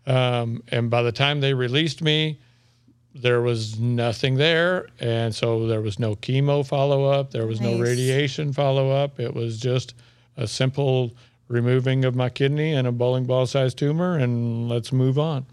Um, 0.07 0.63
and 0.69 0.91
by 0.91 1.03
the 1.03 1.13
time 1.13 1.41
they 1.41 1.55
released 1.55 2.03
me, 2.03 2.39
there 3.15 3.41
was 3.41 3.79
nothing 3.79 4.35
there, 4.35 4.89
and 4.99 5.35
so 5.35 5.67
there 5.67 5.81
was 5.81 5.99
no 5.99 6.17
chemo 6.17 6.67
follow 6.67 7.05
up. 7.07 7.31
There 7.31 7.47
was 7.47 7.61
no 7.61 7.79
radiation 7.79 8.53
follow 8.53 8.91
up. 8.91 9.21
It 9.21 9.33
was 9.35 9.59
just 9.61 9.95
a 10.37 10.47
simple 10.49 11.13
removing 11.49 12.05
of 12.05 12.17
my 12.17 12.29
kidney 12.29 12.73
and 12.73 12.87
a 12.89 12.93
bowling 12.93 13.25
ball 13.25 13.47
sized 13.47 13.79
tumor, 13.79 14.19
and 14.19 14.69
let's 14.69 14.93
move 14.93 15.19
on. 15.19 15.47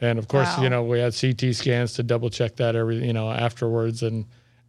And 0.00 0.18
of 0.18 0.28
course, 0.28 0.56
Wow. 0.56 0.62
you 0.62 0.70
know, 0.70 0.82
we 0.84 0.98
had 1.00 1.14
CT 1.18 1.54
scans 1.54 1.94
to 1.94 2.02
double 2.02 2.30
check 2.30 2.56
that 2.56 2.76
every, 2.76 3.04
you 3.04 3.12
know, 3.12 3.30
afterwards 3.30 4.02
and 4.02 4.26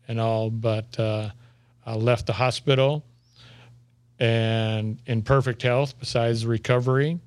and 0.08 0.20
all. 0.20 0.50
But 0.50 1.00
uh, 1.00 1.30
I 1.86 1.96
left 1.96 2.26
the 2.26 2.34
hospital 2.34 3.04
and 4.20 5.00
in 5.06 5.22
perfect 5.22 5.62
health, 5.62 5.94
besides 6.00 6.46
recovery. 6.46 7.20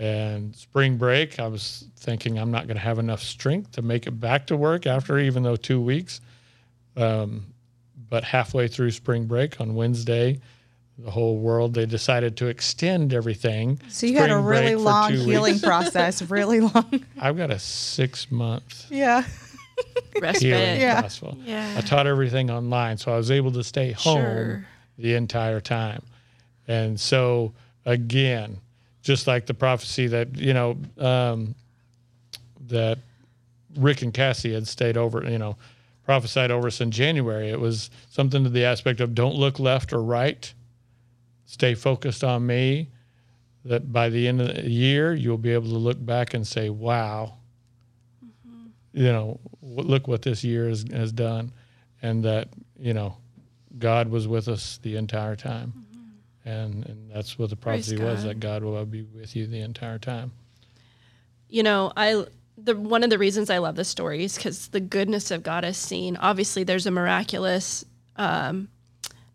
And 0.00 0.56
spring 0.56 0.96
break, 0.96 1.38
I 1.38 1.46
was 1.46 1.84
thinking 1.98 2.38
I'm 2.38 2.50
not 2.50 2.66
going 2.66 2.76
to 2.78 2.82
have 2.82 2.98
enough 2.98 3.20
strength 3.22 3.72
to 3.72 3.82
make 3.82 4.06
it 4.06 4.12
back 4.18 4.46
to 4.46 4.56
work 4.56 4.86
after 4.86 5.18
even 5.18 5.42
though 5.42 5.56
two 5.56 5.78
weeks. 5.80 6.22
Um, 6.96 7.46
but 8.08 8.24
halfway 8.24 8.66
through 8.66 8.92
spring 8.92 9.26
break 9.26 9.60
on 9.60 9.74
Wednesday, 9.74 10.40
the 10.98 11.10
whole 11.10 11.36
world 11.36 11.74
they 11.74 11.84
decided 11.84 12.38
to 12.38 12.46
extend 12.46 13.12
everything. 13.12 13.78
So 13.88 14.06
you 14.06 14.16
had 14.16 14.30
a 14.30 14.38
really 14.38 14.74
long 14.74 15.12
healing 15.12 15.54
weeks. 15.54 15.64
process, 15.64 16.22
really 16.22 16.60
long. 16.60 17.04
I've 17.20 17.36
got 17.36 17.50
a 17.50 17.58
six 17.58 18.30
month 18.30 18.86
Yeah. 18.90 19.24
Respite. 20.20 20.42
healing 20.42 20.80
Yeah. 20.80 21.00
process. 21.00 21.34
Yeah. 21.44 21.74
I 21.76 21.82
taught 21.82 22.06
everything 22.06 22.50
online, 22.50 22.96
so 22.96 23.12
I 23.12 23.16
was 23.18 23.30
able 23.30 23.52
to 23.52 23.62
stay 23.62 23.92
home 23.92 24.16
Sure. 24.22 24.66
the 24.98 25.14
entire 25.14 25.60
time. 25.60 26.02
And 26.66 26.98
so 26.98 27.52
again, 27.84 28.58
just 29.02 29.26
like 29.26 29.46
the 29.46 29.54
prophecy 29.54 30.06
that 30.08 30.36
you 30.36 30.52
know 30.52 30.78
um, 30.98 31.54
that 32.66 32.98
Rick 33.76 34.02
and 34.02 34.12
Cassie 34.12 34.52
had 34.52 34.66
stayed 34.66 34.96
over, 34.96 35.28
you 35.28 35.38
know, 35.38 35.56
prophesied 36.04 36.50
over 36.50 36.66
us 36.68 36.80
in 36.80 36.90
January. 36.90 37.50
It 37.50 37.60
was 37.60 37.90
something 38.10 38.44
to 38.44 38.50
the 38.50 38.64
aspect 38.64 39.00
of 39.00 39.14
don't 39.14 39.36
look 39.36 39.58
left 39.58 39.92
or 39.92 40.02
right, 40.02 40.52
stay 41.46 41.74
focused 41.74 42.24
on 42.24 42.46
me. 42.46 42.88
That 43.64 43.92
by 43.92 44.08
the 44.08 44.26
end 44.26 44.40
of 44.40 44.54
the 44.54 44.70
year, 44.70 45.12
you'll 45.14 45.36
be 45.36 45.52
able 45.52 45.68
to 45.68 45.76
look 45.78 46.04
back 46.04 46.32
and 46.32 46.46
say, 46.46 46.70
"Wow, 46.70 47.34
you 48.92 49.04
know, 49.12 49.38
look 49.60 50.08
what 50.08 50.22
this 50.22 50.42
year 50.42 50.66
has, 50.68 50.84
has 50.90 51.12
done," 51.12 51.52
and 52.00 52.24
that 52.24 52.48
you 52.78 52.94
know, 52.94 53.18
God 53.78 54.08
was 54.08 54.26
with 54.26 54.48
us 54.48 54.78
the 54.82 54.96
entire 54.96 55.36
time, 55.36 55.74
and 56.44 56.86
and 56.86 57.10
that's 57.10 57.38
what 57.38 57.50
the 57.50 57.56
prophecy 57.56 57.96
was 57.98 58.24
that 58.24 58.40
God 58.40 58.62
will 58.62 58.84
be 58.86 59.02
with 59.02 59.36
you 59.36 59.46
the 59.46 59.60
entire 59.60 59.98
time. 59.98 60.32
you 61.48 61.62
know, 61.62 61.92
I 61.96 62.24
the 62.56 62.76
one 62.76 63.02
of 63.02 63.10
the 63.10 63.18
reasons 63.18 63.50
I 63.50 63.58
love 63.58 63.76
the 63.76 63.84
story 63.84 64.24
is 64.24 64.36
because 64.36 64.68
the 64.68 64.80
goodness 64.80 65.30
of 65.30 65.42
God 65.42 65.64
is 65.64 65.76
seen. 65.76 66.16
Obviously, 66.16 66.62
there's 66.64 66.86
a 66.86 66.90
miraculous 66.90 67.84
um, 68.16 68.68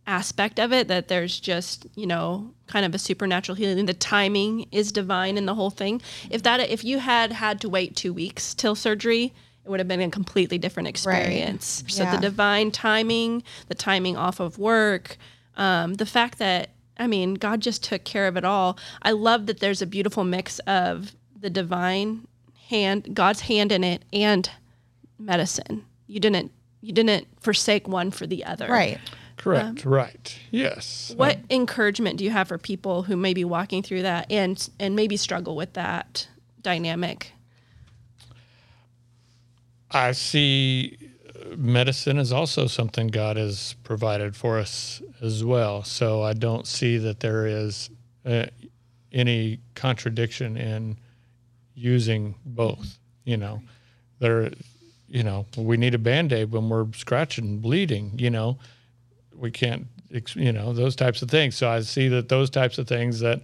aspect 0.07 0.59
of 0.59 0.71
it 0.71 0.87
that 0.87 1.07
there's 1.07 1.39
just 1.39 1.87
you 1.95 2.05
know 2.05 2.53
kind 2.67 2.85
of 2.85 2.93
a 2.93 2.99
supernatural 2.99 3.55
healing. 3.55 3.85
The 3.85 3.93
timing 3.93 4.67
is 4.71 4.91
divine 4.91 5.37
in 5.37 5.45
the 5.45 5.55
whole 5.55 5.71
thing. 5.71 6.01
If 6.29 6.43
that 6.43 6.59
if 6.69 6.83
you 6.83 6.99
had 6.99 7.31
had 7.31 7.59
to 7.61 7.69
wait 7.69 7.95
two 7.95 8.13
weeks 8.13 8.53
till 8.53 8.75
surgery. 8.75 9.33
It 9.63 9.69
would 9.71 9.79
have 9.79 9.87
been 9.87 9.99
a 9.99 10.11
completely 10.11 10.59
different 10.59 10.87
experience. 10.87 11.83
So 11.87 12.03
Yeah. 12.03 12.15
the 12.17 12.21
divine 12.21 12.69
timing, 12.69 13.41
the 13.67 13.73
timing 13.73 14.15
off 14.15 14.39
of 14.39 14.59
work, 14.59 15.17
um, 15.57 15.95
the 15.95 16.05
fact 16.05 16.37
that 16.37 16.69
I 16.97 17.07
mean, 17.07 17.33
God 17.35 17.61
just 17.61 17.83
took 17.83 18.03
care 18.03 18.27
of 18.27 18.37
it 18.37 18.45
all. 18.45 18.77
I 19.01 19.11
love 19.11 19.47
that 19.47 19.59
there's 19.59 19.81
a 19.81 19.87
beautiful 19.87 20.23
mix 20.23 20.59
of 20.59 21.15
the 21.39 21.49
divine 21.49 22.27
hand, 22.69 23.13
God's 23.13 23.41
hand 23.41 23.71
in 23.71 23.83
it, 23.83 24.03
and 24.13 24.49
medicine. 25.19 25.85
You 26.07 26.19
didn't 26.19 26.51
you 26.81 26.93
didn't 26.93 27.27
forsake 27.41 27.87
one 27.87 28.11
for 28.11 28.27
the 28.27 28.45
other. 28.45 28.67
Right. 28.67 28.99
Correct. 29.37 29.85
Um, 29.85 29.91
right. 29.91 30.39
Yes. 30.51 31.13
What 31.15 31.37
um, 31.37 31.43
encouragement 31.49 32.17
do 32.17 32.23
you 32.23 32.29
have 32.29 32.47
for 32.47 32.57
people 32.57 33.03
who 33.03 33.17
may 33.17 33.33
be 33.33 33.43
walking 33.43 33.83
through 33.83 34.03
that 34.03 34.31
and 34.31 34.69
and 34.79 34.95
maybe 34.95 35.17
struggle 35.17 35.55
with 35.55 35.73
that 35.73 36.27
dynamic? 36.61 37.31
I 39.91 40.11
see 40.11 40.97
medicine 41.55 42.17
is 42.17 42.31
also 42.31 42.67
something 42.67 43.07
God 43.07 43.37
has 43.37 43.75
provided 43.83 44.35
for 44.35 44.57
us 44.59 45.01
as 45.21 45.43
well. 45.43 45.83
So 45.83 46.23
I 46.23 46.33
don't 46.33 46.65
see 46.65 46.97
that 46.97 47.19
there 47.19 47.45
is 47.45 47.89
uh, 48.25 48.45
any 49.11 49.59
contradiction 49.75 50.57
in 50.57 50.97
using 51.73 52.35
both. 52.45 52.97
You 53.23 53.37
know, 53.37 53.61
there, 54.19 54.51
you 55.07 55.23
know, 55.23 55.45
we 55.57 55.77
need 55.77 55.95
a 55.95 55.99
band 55.99 56.33
aid 56.33 56.51
when 56.51 56.69
we're 56.69 56.91
scratching, 56.93 57.59
bleeding. 57.59 58.13
You 58.17 58.29
know, 58.29 58.59
we 59.35 59.51
can't, 59.51 59.87
you 60.35 60.51
know, 60.51 60.73
those 60.73 60.95
types 60.95 61.21
of 61.21 61.29
things. 61.29 61.55
So 61.55 61.69
I 61.69 61.81
see 61.81 62.07
that 62.09 62.29
those 62.29 62.49
types 62.49 62.77
of 62.77 62.87
things 62.87 63.19
that 63.19 63.41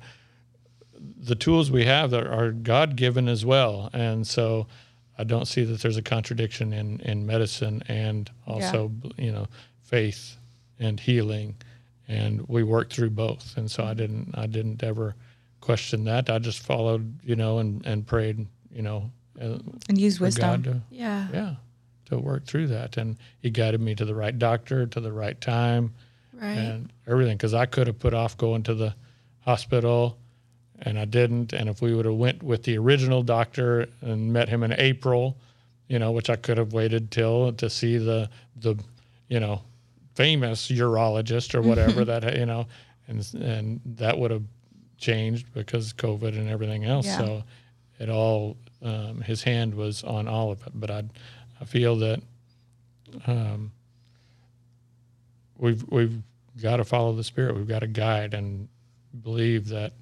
the 1.23 1.35
tools 1.35 1.71
we 1.71 1.85
have 1.85 2.13
are, 2.13 2.31
are 2.31 2.51
God 2.51 2.95
given 2.95 3.27
as 3.27 3.45
well, 3.45 3.89
and 3.93 4.25
so 4.25 4.67
I 5.17 5.23
don't 5.23 5.45
see 5.45 5.63
that 5.63 5.81
there's 5.81 5.97
a 5.97 6.01
contradiction 6.01 6.73
in 6.73 6.99
in 7.01 7.25
medicine 7.25 7.83
and 7.87 8.29
also 8.47 8.91
you 9.17 9.31
know 9.31 9.47
faith 9.81 10.37
and 10.79 10.99
healing, 10.99 11.55
and 12.07 12.47
we 12.47 12.63
work 12.63 12.89
through 12.91 13.11
both. 13.11 13.55
And 13.57 13.69
so 13.69 13.83
I 13.83 13.93
didn't 13.93 14.31
I 14.37 14.47
didn't 14.47 14.83
ever 14.83 15.15
question 15.59 16.05
that. 16.05 16.29
I 16.29 16.39
just 16.39 16.59
followed 16.59 17.19
you 17.23 17.35
know 17.35 17.59
and 17.59 17.85
and 17.85 18.05
prayed 18.07 18.47
you 18.71 18.81
know 18.81 19.11
uh, 19.39 19.59
And 19.89 19.97
use 19.99 20.19
wisdom. 20.19 20.63
To 20.63 20.81
Yeah. 20.89 21.27
yeah 21.31 21.55
to 22.05 22.17
work 22.17 22.45
through 22.45 22.67
that, 22.67 22.97
and 22.97 23.17
He 23.39 23.49
guided 23.49 23.79
me 23.81 23.95
to 23.95 24.05
the 24.05 24.15
right 24.15 24.37
doctor 24.37 24.85
to 24.87 24.99
the 24.99 25.11
right 25.13 25.39
time 25.39 25.93
Right. 26.33 26.57
and 26.57 26.91
everything 27.05 27.37
because 27.37 27.53
I 27.53 27.65
could 27.67 27.85
have 27.87 27.99
put 27.99 28.13
off 28.13 28.35
going 28.37 28.63
to 28.63 28.73
the 28.73 28.95
hospital 29.41 30.17
and 30.83 30.97
I 30.99 31.05
didn't 31.05 31.53
and 31.53 31.69
if 31.69 31.81
we 31.81 31.93
would 31.93 32.05
have 32.05 32.15
went 32.15 32.41
with 32.43 32.63
the 32.63 32.77
original 32.77 33.23
doctor 33.23 33.87
and 34.01 34.31
met 34.33 34.49
him 34.49 34.63
in 34.63 34.73
April 34.73 35.37
you 35.87 35.99
know 35.99 36.11
which 36.11 36.29
I 36.29 36.35
could 36.35 36.57
have 36.57 36.73
waited 36.73 37.11
till 37.11 37.51
to 37.53 37.69
see 37.69 37.97
the 37.97 38.29
the 38.59 38.75
you 39.29 39.39
know 39.39 39.61
famous 40.15 40.69
urologist 40.69 41.55
or 41.55 41.61
whatever 41.61 42.03
that 42.05 42.37
you 42.37 42.45
know 42.45 42.67
and 43.07 43.27
and 43.35 43.79
that 43.85 44.17
would 44.17 44.31
have 44.31 44.43
changed 44.97 45.47
because 45.53 45.93
COVID 45.93 46.37
and 46.37 46.49
everything 46.49 46.85
else 46.85 47.05
Yeah. 47.07 47.17
so 47.17 47.43
it 47.99 48.09
all 48.09 48.57
um, 48.83 49.21
his 49.21 49.43
hand 49.43 49.75
was 49.75 50.03
on 50.03 50.27
all 50.27 50.51
of 50.51 50.61
it 50.65 50.71
but 50.73 50.89
I 50.91 51.03
I 51.59 51.65
feel 51.65 51.95
that 51.97 52.21
um, 53.27 53.71
we've 55.57 55.83
we've 55.89 56.21
got 56.61 56.77
to 56.77 56.83
follow 56.83 57.13
the 57.13 57.23
spirit. 57.23 57.55
We've 57.55 57.67
got 57.67 57.79
to 57.79 57.87
guide 57.87 58.33
and 58.33 58.67
believe 59.23 59.67
that 59.69 59.93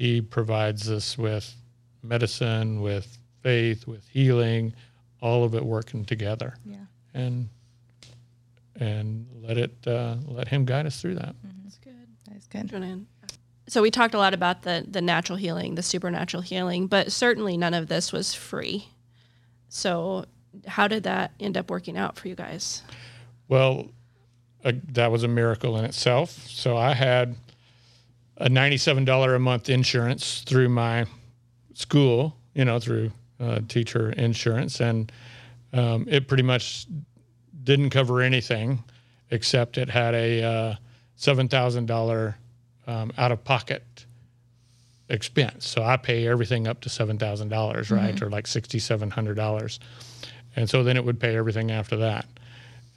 He 0.00 0.22
provides 0.22 0.90
us 0.90 1.18
with 1.18 1.54
medicine, 2.02 2.80
with 2.80 3.18
faith, 3.42 3.86
with 3.86 4.08
healing, 4.08 4.72
all 5.20 5.44
of 5.44 5.54
it 5.54 5.62
working 5.62 6.06
together, 6.06 6.54
Yeah. 6.64 6.76
and 7.12 7.50
and 8.76 9.26
let 9.42 9.58
it 9.58 9.74
uh, 9.86 10.16
let 10.26 10.48
Him 10.48 10.64
guide 10.64 10.86
us 10.86 11.02
through 11.02 11.16
that. 11.16 11.34
That's 11.62 11.76
good. 11.76 12.06
That's 12.30 12.46
good. 12.46 12.66
Joanne. 12.70 13.08
So 13.68 13.82
we 13.82 13.90
talked 13.90 14.14
a 14.14 14.18
lot 14.18 14.32
about 14.32 14.62
the 14.62 14.86
the 14.88 15.02
natural 15.02 15.36
healing, 15.36 15.74
the 15.74 15.82
supernatural 15.82 16.42
healing, 16.42 16.86
but 16.86 17.12
certainly 17.12 17.58
none 17.58 17.74
of 17.74 17.88
this 17.88 18.10
was 18.10 18.32
free. 18.32 18.88
So 19.68 20.24
how 20.66 20.88
did 20.88 21.02
that 21.02 21.32
end 21.38 21.58
up 21.58 21.70
working 21.70 21.98
out 21.98 22.18
for 22.18 22.28
you 22.28 22.34
guys? 22.34 22.80
Well, 23.48 23.90
uh, 24.64 24.72
that 24.92 25.12
was 25.12 25.24
a 25.24 25.28
miracle 25.28 25.76
in 25.76 25.84
itself. 25.84 26.30
So 26.48 26.78
I 26.78 26.94
had 26.94 27.36
a 28.40 28.48
ninety-seven 28.48 29.04
dollar 29.04 29.34
a 29.34 29.38
month 29.38 29.68
insurance 29.68 30.42
through 30.42 30.68
my 30.68 31.06
school, 31.74 32.36
you 32.54 32.64
know, 32.64 32.78
through 32.80 33.12
uh, 33.38 33.60
teacher 33.68 34.10
insurance, 34.10 34.80
and 34.80 35.12
um, 35.72 36.06
it 36.08 36.26
pretty 36.26 36.42
much 36.42 36.86
didn't 37.62 37.90
cover 37.90 38.22
anything 38.22 38.82
except 39.30 39.78
it 39.78 39.88
had 39.88 40.14
a 40.14 40.42
uh, 40.42 40.74
seven 41.16 41.48
thousand 41.48 41.86
dollar 41.86 42.36
um, 42.86 43.12
out 43.16 43.30
of 43.30 43.44
pocket 43.44 43.84
expense. 45.08 45.66
So 45.66 45.82
I 45.82 45.96
pay 45.96 46.26
everything 46.26 46.66
up 46.66 46.80
to 46.80 46.88
seven 46.88 47.18
thousand 47.18 47.48
dollars, 47.48 47.90
right, 47.90 48.20
or 48.22 48.30
like 48.30 48.46
sixty 48.46 48.78
seven 48.78 49.10
hundred 49.10 49.34
dollars, 49.34 49.80
and 50.56 50.68
so 50.68 50.82
then 50.82 50.96
it 50.96 51.04
would 51.04 51.20
pay 51.20 51.36
everything 51.36 51.70
after 51.70 51.96
that. 51.98 52.26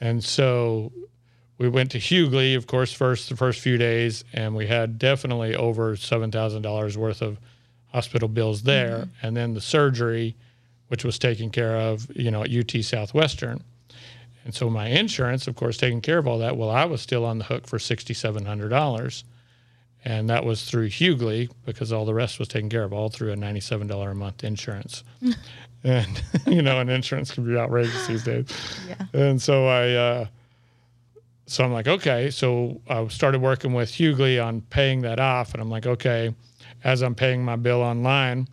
And 0.01 0.23
so 0.23 0.91
we 1.63 1.69
went 1.69 1.91
to 1.91 1.97
Huguley, 1.97 2.57
of 2.57 2.67
course, 2.67 2.91
first 2.91 3.29
the 3.29 3.37
first 3.37 3.61
few 3.61 3.77
days, 3.77 4.25
and 4.33 4.53
we 4.53 4.67
had 4.67 4.99
definitely 4.99 5.55
over 5.55 5.95
seven 5.95 6.29
thousand 6.29 6.61
dollars 6.61 6.97
worth 6.97 7.21
of 7.21 7.39
hospital 7.87 8.27
bills 8.27 8.63
there, 8.63 9.07
and 9.21 9.37
then 9.37 9.53
the 9.53 9.61
surgery, 9.61 10.35
which 10.89 11.05
was 11.05 11.17
taken 11.17 11.49
care 11.49 11.77
of, 11.77 12.05
you 12.17 12.29
know, 12.31 12.43
at 12.43 12.51
UT 12.51 12.83
Southwestern. 12.83 13.63
And 14.43 14.53
so 14.53 14.69
my 14.69 14.87
insurance, 14.87 15.47
of 15.47 15.55
course, 15.55 15.77
taking 15.77 16.01
care 16.01 16.17
of 16.17 16.27
all 16.27 16.39
that. 16.39 16.57
Well, 16.57 16.69
I 16.69 16.83
was 16.83 16.99
still 16.99 17.23
on 17.23 17.37
the 17.37 17.45
hook 17.45 17.65
for 17.65 17.79
sixty-seven 17.79 18.45
hundred 18.45 18.67
dollars, 18.67 19.23
and 20.03 20.29
that 20.29 20.43
was 20.43 20.65
through 20.69 20.89
Huguley 20.89 21.49
because 21.65 21.93
all 21.93 22.03
the 22.03 22.13
rest 22.13 22.39
was 22.39 22.49
taken 22.49 22.69
care 22.69 22.83
of, 22.83 22.91
all 22.91 23.07
through 23.07 23.31
a 23.31 23.37
ninety-seven 23.37 23.87
dollar 23.87 24.11
a 24.11 24.15
month 24.15 24.43
insurance. 24.43 25.05
and 25.85 26.21
you 26.45 26.61
know, 26.61 26.81
an 26.81 26.89
insurance 26.89 27.31
can 27.31 27.45
be 27.45 27.57
outrageous 27.57 28.05
these 28.07 28.23
days. 28.25 28.47
Yeah. 28.85 29.05
And 29.13 29.41
so 29.41 29.67
I, 29.67 29.91
uh, 29.93 30.27
so 31.45 31.63
I'm 31.63 31.73
like, 31.73 31.87
okay. 31.87 32.29
So 32.29 32.81
I 32.87 33.07
started 33.07 33.41
working 33.41 33.73
with 33.73 33.91
Huguley 33.91 34.43
on 34.43 34.61
paying 34.61 35.01
that 35.01 35.19
off, 35.19 35.53
and 35.53 35.61
I'm 35.61 35.69
like, 35.69 35.85
okay. 35.85 36.33
As 36.83 37.01
I'm 37.01 37.15
paying 37.15 37.43
my 37.43 37.55
bill 37.55 37.81
online, 37.81 38.47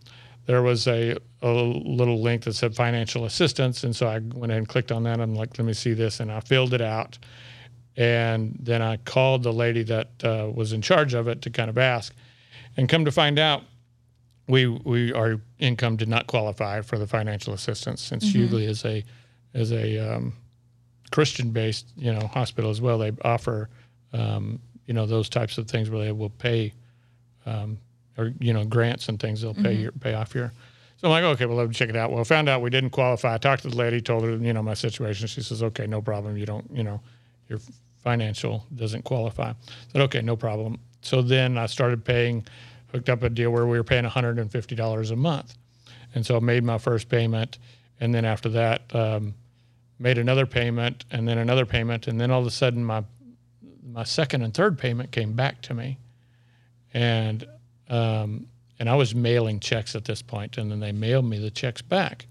there 0.45 0.61
was 0.61 0.87
a, 0.87 1.17
a 1.41 1.51
little 1.51 2.21
link 2.21 2.43
that 2.43 2.53
said 2.53 2.75
financial 2.75 3.25
assistance, 3.25 3.83
and 3.83 3.95
so 3.95 4.07
I 4.07 4.19
went 4.19 4.51
ahead 4.51 4.59
and 4.59 4.67
clicked 4.67 4.91
on 4.91 5.03
that. 5.03 5.19
I'm 5.19 5.35
like, 5.35 5.57
let 5.57 5.65
me 5.65 5.73
see 5.73 5.93
this, 5.93 6.19
and 6.19 6.31
I 6.31 6.39
filled 6.39 6.73
it 6.73 6.81
out, 6.81 7.17
and 7.97 8.57
then 8.59 8.81
I 8.81 8.97
called 8.97 9.43
the 9.43 9.51
lady 9.51 9.83
that 9.83 10.09
uh, 10.23 10.49
was 10.53 10.71
in 10.73 10.81
charge 10.81 11.13
of 11.13 11.27
it 11.27 11.41
to 11.43 11.49
kind 11.49 11.69
of 11.69 11.77
ask, 11.77 12.13
and 12.77 12.87
come 12.87 13.05
to 13.05 13.11
find 13.11 13.37
out, 13.37 13.63
we 14.47 14.67
we 14.67 15.13
our 15.13 15.39
income 15.59 15.95
did 15.95 16.09
not 16.09 16.27
qualify 16.27 16.81
for 16.81 16.97
the 16.97 17.07
financial 17.07 17.53
assistance 17.53 18.01
since 18.01 18.25
Huguley 18.33 18.67
is 18.67 18.83
a 18.85 19.03
is 19.53 19.71
a 19.71 19.97
um, 19.99 20.33
Christian 21.11 21.51
based 21.51 21.87
you 21.95 22.13
know 22.13 22.27
hospital 22.27 22.69
as 22.69 22.81
well. 22.81 22.97
They 22.97 23.11
offer 23.23 23.69
um, 24.13 24.59
you 24.85 24.93
know 24.93 25.05
those 25.05 25.29
types 25.29 25.57
of 25.57 25.67
things 25.67 25.89
where 25.89 26.03
they 26.03 26.11
will 26.11 26.29
pay 26.29 26.73
um, 27.45 27.77
or 28.17 28.33
you 28.39 28.53
know 28.53 28.65
grants 28.65 29.09
and 29.09 29.19
things. 29.19 29.41
They'll 29.41 29.53
pay 29.53 29.73
your 29.73 29.91
pay 29.91 30.13
off 30.13 30.33
your. 30.33 30.51
So 30.97 31.07
I'm 31.07 31.11
like, 31.11 31.23
okay, 31.23 31.47
well, 31.47 31.57
let 31.57 31.67
me 31.67 31.73
check 31.73 31.89
it 31.89 31.95
out. 31.95 32.11
Well, 32.11 32.19
I 32.19 32.23
found 32.23 32.47
out 32.47 32.61
we 32.61 32.69
didn't 32.69 32.91
qualify. 32.91 33.33
I 33.33 33.37
talked 33.39 33.63
to 33.63 33.69
the 33.69 33.75
lady, 33.75 34.01
told 34.01 34.23
her, 34.23 34.35
you 34.35 34.53
know, 34.53 34.61
my 34.61 34.75
situation. 34.75 35.25
She 35.25 35.41
says, 35.41 35.63
okay, 35.63 35.87
no 35.87 35.99
problem. 35.99 36.37
You 36.37 36.45
don't, 36.45 36.69
you 36.71 36.83
know, 36.83 37.01
your 37.49 37.59
financial 38.03 38.65
doesn't 38.75 39.03
qualify. 39.03 39.49
I 39.49 39.55
said, 39.91 40.01
okay, 40.01 40.21
no 40.21 40.35
problem. 40.35 40.79
So 41.01 41.23
then 41.23 41.57
I 41.57 41.65
started 41.65 42.05
paying, 42.05 42.45
hooked 42.91 43.09
up 43.09 43.23
a 43.23 43.31
deal 43.31 43.49
where 43.49 43.65
we 43.65 43.79
were 43.79 43.83
paying 43.83 44.03
$150 44.03 45.11
a 45.11 45.15
month. 45.15 45.57
And 46.13 46.23
so 46.23 46.37
I 46.37 46.39
made 46.39 46.63
my 46.63 46.77
first 46.77 47.09
payment. 47.09 47.57
And 47.99 48.13
then 48.13 48.23
after 48.23 48.49
that, 48.49 48.83
um, 48.93 49.33
made 50.01 50.17
another 50.17 50.45
payment 50.45 51.05
and 51.11 51.27
then 51.27 51.37
another 51.37 51.65
payment. 51.65 52.07
And 52.07 52.19
then 52.19 52.31
all 52.31 52.41
of 52.41 52.47
a 52.47 52.51
sudden, 52.51 52.83
my, 52.83 53.03
my 53.85 54.03
second 54.03 54.41
and 54.41 54.53
third 54.53 54.77
payment 54.77 55.11
came 55.11 55.33
back 55.33 55.61
to 55.63 55.73
me. 55.73 55.97
And, 56.93 57.45
um, 57.89 58.47
and 58.79 58.89
I 58.89 58.95
was 58.95 59.13
mailing 59.13 59.59
checks 59.59 59.95
at 59.95 60.05
this 60.05 60.21
point, 60.21 60.57
and 60.57 60.71
then 60.71 60.79
they 60.79 60.91
mailed 60.91 61.25
me 61.25 61.37
the 61.37 61.51
checks 61.51 61.81
back. 61.81 62.25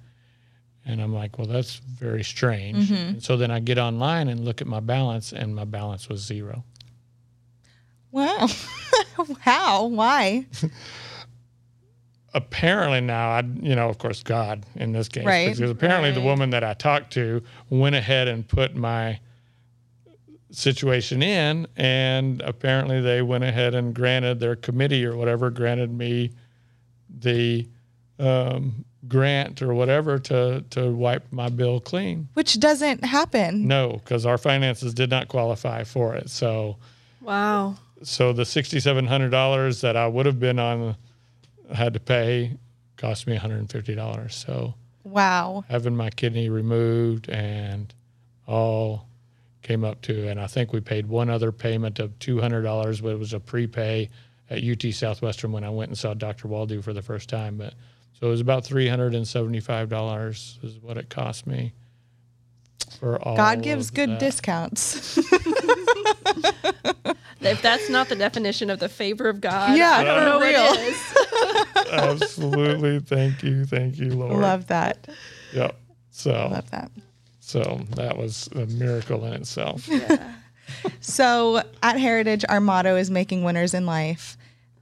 And 0.84 1.00
I'm 1.00 1.14
like, 1.14 1.38
well, 1.38 1.46
that's 1.46 1.76
very 1.76 2.24
strange. 2.24 2.90
And 2.90 3.22
so 3.22 3.36
then 3.36 3.50
I 3.50 3.60
get 3.60 3.78
online 3.78 4.28
and 4.28 4.44
look 4.44 4.60
at 4.60 4.66
my 4.66 4.80
balance, 4.80 5.32
and 5.32 5.54
my 5.54 5.64
balance 5.64 6.08
was 6.08 6.20
zero. 6.20 6.64
Wow. 8.12 8.48
How? 9.38 9.86
Why? 9.86 10.44
Apparently 12.32 13.00
now, 13.00 13.30
I, 13.30 13.40
you 13.60 13.74
know, 13.74 13.88
of 13.88 13.98
course, 13.98 14.22
God 14.22 14.64
in 14.76 14.92
this 14.92 15.08
case, 15.08 15.24
Right. 15.26 15.54
because 15.54 15.70
apparently 15.70 16.12
the 16.12 16.20
woman 16.20 16.50
that 16.50 16.62
I 16.62 16.74
talked 16.74 17.12
to 17.14 17.42
went 17.70 17.96
ahead 17.96 18.28
and 18.28 18.46
put 18.46 18.76
my 18.76 19.18
situation 20.52 21.22
in, 21.22 21.66
and 21.76 22.40
apparently 22.42 23.00
they 23.00 23.22
went 23.22 23.44
ahead 23.44 23.74
and 23.74 23.94
granted 23.94 24.40
their 24.40 24.56
committee 24.56 25.04
or 25.04 25.16
whatever 25.16 25.50
granted 25.50 25.92
me 25.92 26.30
the 27.18 27.68
um, 28.18 28.84
grant 29.08 29.62
or 29.62 29.72
whatever 29.74 30.18
to 30.18 30.62
to 30.70 30.90
wipe 30.92 31.24
my 31.32 31.48
bill 31.48 31.80
clean. 31.80 32.28
Which 32.34 32.58
doesn't 32.60 33.04
happen. 33.04 33.66
No, 33.66 33.92
because 34.04 34.26
our 34.26 34.38
finances 34.38 34.92
did 34.94 35.10
not 35.10 35.28
qualify 35.28 35.84
for 35.84 36.14
it. 36.14 36.30
So, 36.30 36.76
Wow. 37.20 37.76
so 38.02 38.32
the 38.32 38.44
sixty-seven 38.44 39.06
hundred 39.06 39.30
dollars 39.30 39.80
that 39.80 39.96
I 39.96 40.06
would 40.06 40.26
have 40.26 40.38
been 40.40 40.58
on, 40.58 40.96
had 41.72 41.94
to 41.94 42.00
pay, 42.00 42.56
cost 42.96 43.26
me 43.26 43.34
one 43.34 43.40
hundred 43.40 43.58
and 43.60 43.70
fifty 43.70 43.94
dollars. 43.94 44.34
So, 44.34 44.74
Wow. 45.04 45.64
having 45.68 45.96
my 45.96 46.10
kidney 46.10 46.48
removed 46.50 47.28
and 47.30 47.92
all 48.46 49.06
came 49.62 49.84
up 49.84 50.00
to, 50.02 50.28
and 50.28 50.40
I 50.40 50.46
think 50.46 50.72
we 50.72 50.80
paid 50.80 51.06
one 51.06 51.30
other 51.30 51.52
payment 51.52 51.98
of 51.98 52.18
two 52.18 52.40
hundred 52.40 52.62
dollars, 52.62 53.00
but 53.00 53.10
it 53.10 53.18
was 53.18 53.32
a 53.32 53.40
prepay 53.40 54.08
at 54.50 54.64
UT 54.64 54.92
Southwestern 54.92 55.52
when 55.52 55.62
I 55.64 55.70
went 55.70 55.90
and 55.90 55.98
saw 55.98 56.12
Dr. 56.14 56.48
Waldo 56.48 56.82
for 56.82 56.92
the 56.92 57.02
first 57.02 57.28
time. 57.28 57.56
But 57.56 57.74
so 58.18 58.26
it 58.26 58.30
was 58.30 58.40
about 58.40 58.64
three 58.64 58.88
hundred 58.88 59.14
and 59.14 59.26
seventy-five 59.28 59.88
dollars 59.88 60.58
is 60.62 60.78
what 60.78 60.96
it 60.96 61.08
cost 61.10 61.46
me. 61.46 61.72
For 62.98 63.20
all 63.22 63.36
God 63.36 63.62
gives 63.62 63.88
of 63.88 63.94
good 63.94 64.10
that. 64.10 64.18
discounts. 64.20 65.16
If 67.40 67.62
that's 67.62 67.88
not 67.88 68.08
the 68.08 68.16
definition 68.16 68.68
of 68.70 68.78
the 68.80 68.88
favor 68.88 69.28
of 69.28 69.40
God, 69.40 69.76
Yeah, 69.78 69.90
I 69.92 70.04
don't 70.04 70.24
know 70.24 70.38
for 70.40 70.46
real. 70.46 70.62
what 70.62 70.80
is. 70.80 71.92
Absolutely. 71.92 73.00
Thank 73.00 73.42
you. 73.42 73.64
Thank 73.64 73.98
you, 73.98 74.10
Lord. 74.10 74.34
Love 74.40 74.66
that. 74.66 75.08
Yep. 75.54 75.76
So, 76.10 76.30
Love 76.32 76.70
that. 76.70 76.90
so 77.40 77.80
that 77.96 78.16
was 78.18 78.48
a 78.54 78.66
miracle 78.66 79.24
in 79.24 79.32
itself. 79.34 79.88
Yeah. 79.88 80.34
so 81.00 81.62
at 81.82 81.98
Heritage, 81.98 82.44
our 82.48 82.60
motto 82.60 82.96
is 82.96 83.10
making 83.10 83.42
winners 83.42 83.72
in 83.74 83.86
life. 83.86 84.36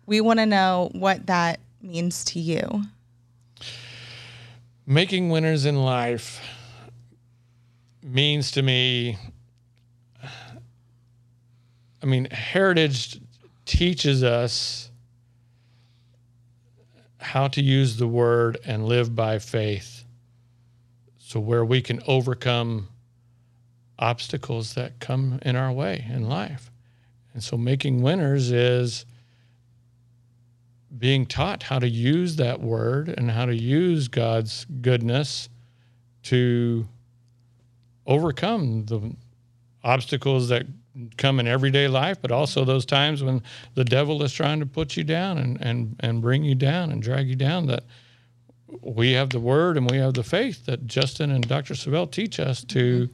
we 0.07 0.21
want 0.21 0.39
to 0.41 0.47
know 0.47 0.91
what 0.93 1.27
that 1.27 1.61
means 1.81 2.25
to 2.25 2.41
you. 2.41 2.83
Making 4.87 5.29
winners 5.29 5.65
in 5.65 5.77
life 5.85 6.41
means 8.03 8.51
to 8.53 8.63
me, 8.63 9.19
I 12.03 12.07
mean, 12.07 12.27
heritage 12.31 13.21
teaches 13.65 14.23
us 14.23 14.91
how 17.19 17.49
to 17.49 17.63
use 17.63 17.97
the 17.97 18.07
word 18.07 18.59
and 18.65 18.87
live 18.87 19.15
by 19.15 19.39
faith. 19.39 20.05
So, 21.19 21.41
where 21.41 21.65
we 21.65 21.83
can 21.83 22.01
overcome 22.07 22.89
obstacles 23.99 24.75
that 24.75 24.99
come 25.01 25.39
in 25.43 25.57
our 25.57 25.73
way 25.73 26.07
in 26.11 26.29
life. 26.29 26.71
And 27.35 27.43
so, 27.43 27.57
making 27.57 28.01
winners 28.01 28.51
is 28.51 29.05
being 30.97 31.27
taught 31.27 31.65
how 31.65 31.79
to 31.79 31.89
use 31.89 32.37
that 32.37 32.61
word 32.61 33.09
and 33.09 33.31
how 33.31 33.45
to 33.45 33.55
use 33.55 34.09
God's 34.09 34.65
goodness 34.81 35.49
to 36.25 36.89
overcome 38.07 38.87
the 38.87 39.15
obstacles 39.85 40.49
that 40.49 40.67
come 41.17 41.41
in 41.41 41.47
everyday 41.47 41.89
life, 41.89 42.19
but 42.21 42.33
also 42.33 42.65
those 42.65 42.87
times 42.87 43.23
when 43.23 43.43
the 43.75 43.85
devil 43.85 44.23
is 44.23 44.33
trying 44.33 44.61
to 44.61 44.67
put 44.67 44.97
you 44.97 45.05
down 45.05 45.39
and, 45.39 45.61
and, 45.61 45.97
and 46.01 46.21
bring 46.21 46.45
you 46.45 46.55
down 46.55 46.91
and 46.91 47.03
drag 47.03 47.29
you 47.29 47.37
down. 47.37 47.67
That 47.67 47.85
we 48.83 49.13
have 49.13 49.31
the 49.31 49.41
word 49.41 49.77
and 49.77 49.91
we 49.91 49.99
have 49.99 50.15
the 50.15 50.23
faith 50.23 50.67
that 50.67 50.87
Justin 50.87 51.31
and 51.31 51.47
Dr. 51.47 51.75
Savelle 51.75 52.11
teach 52.11 52.39
us 52.41 52.65
to 52.65 53.09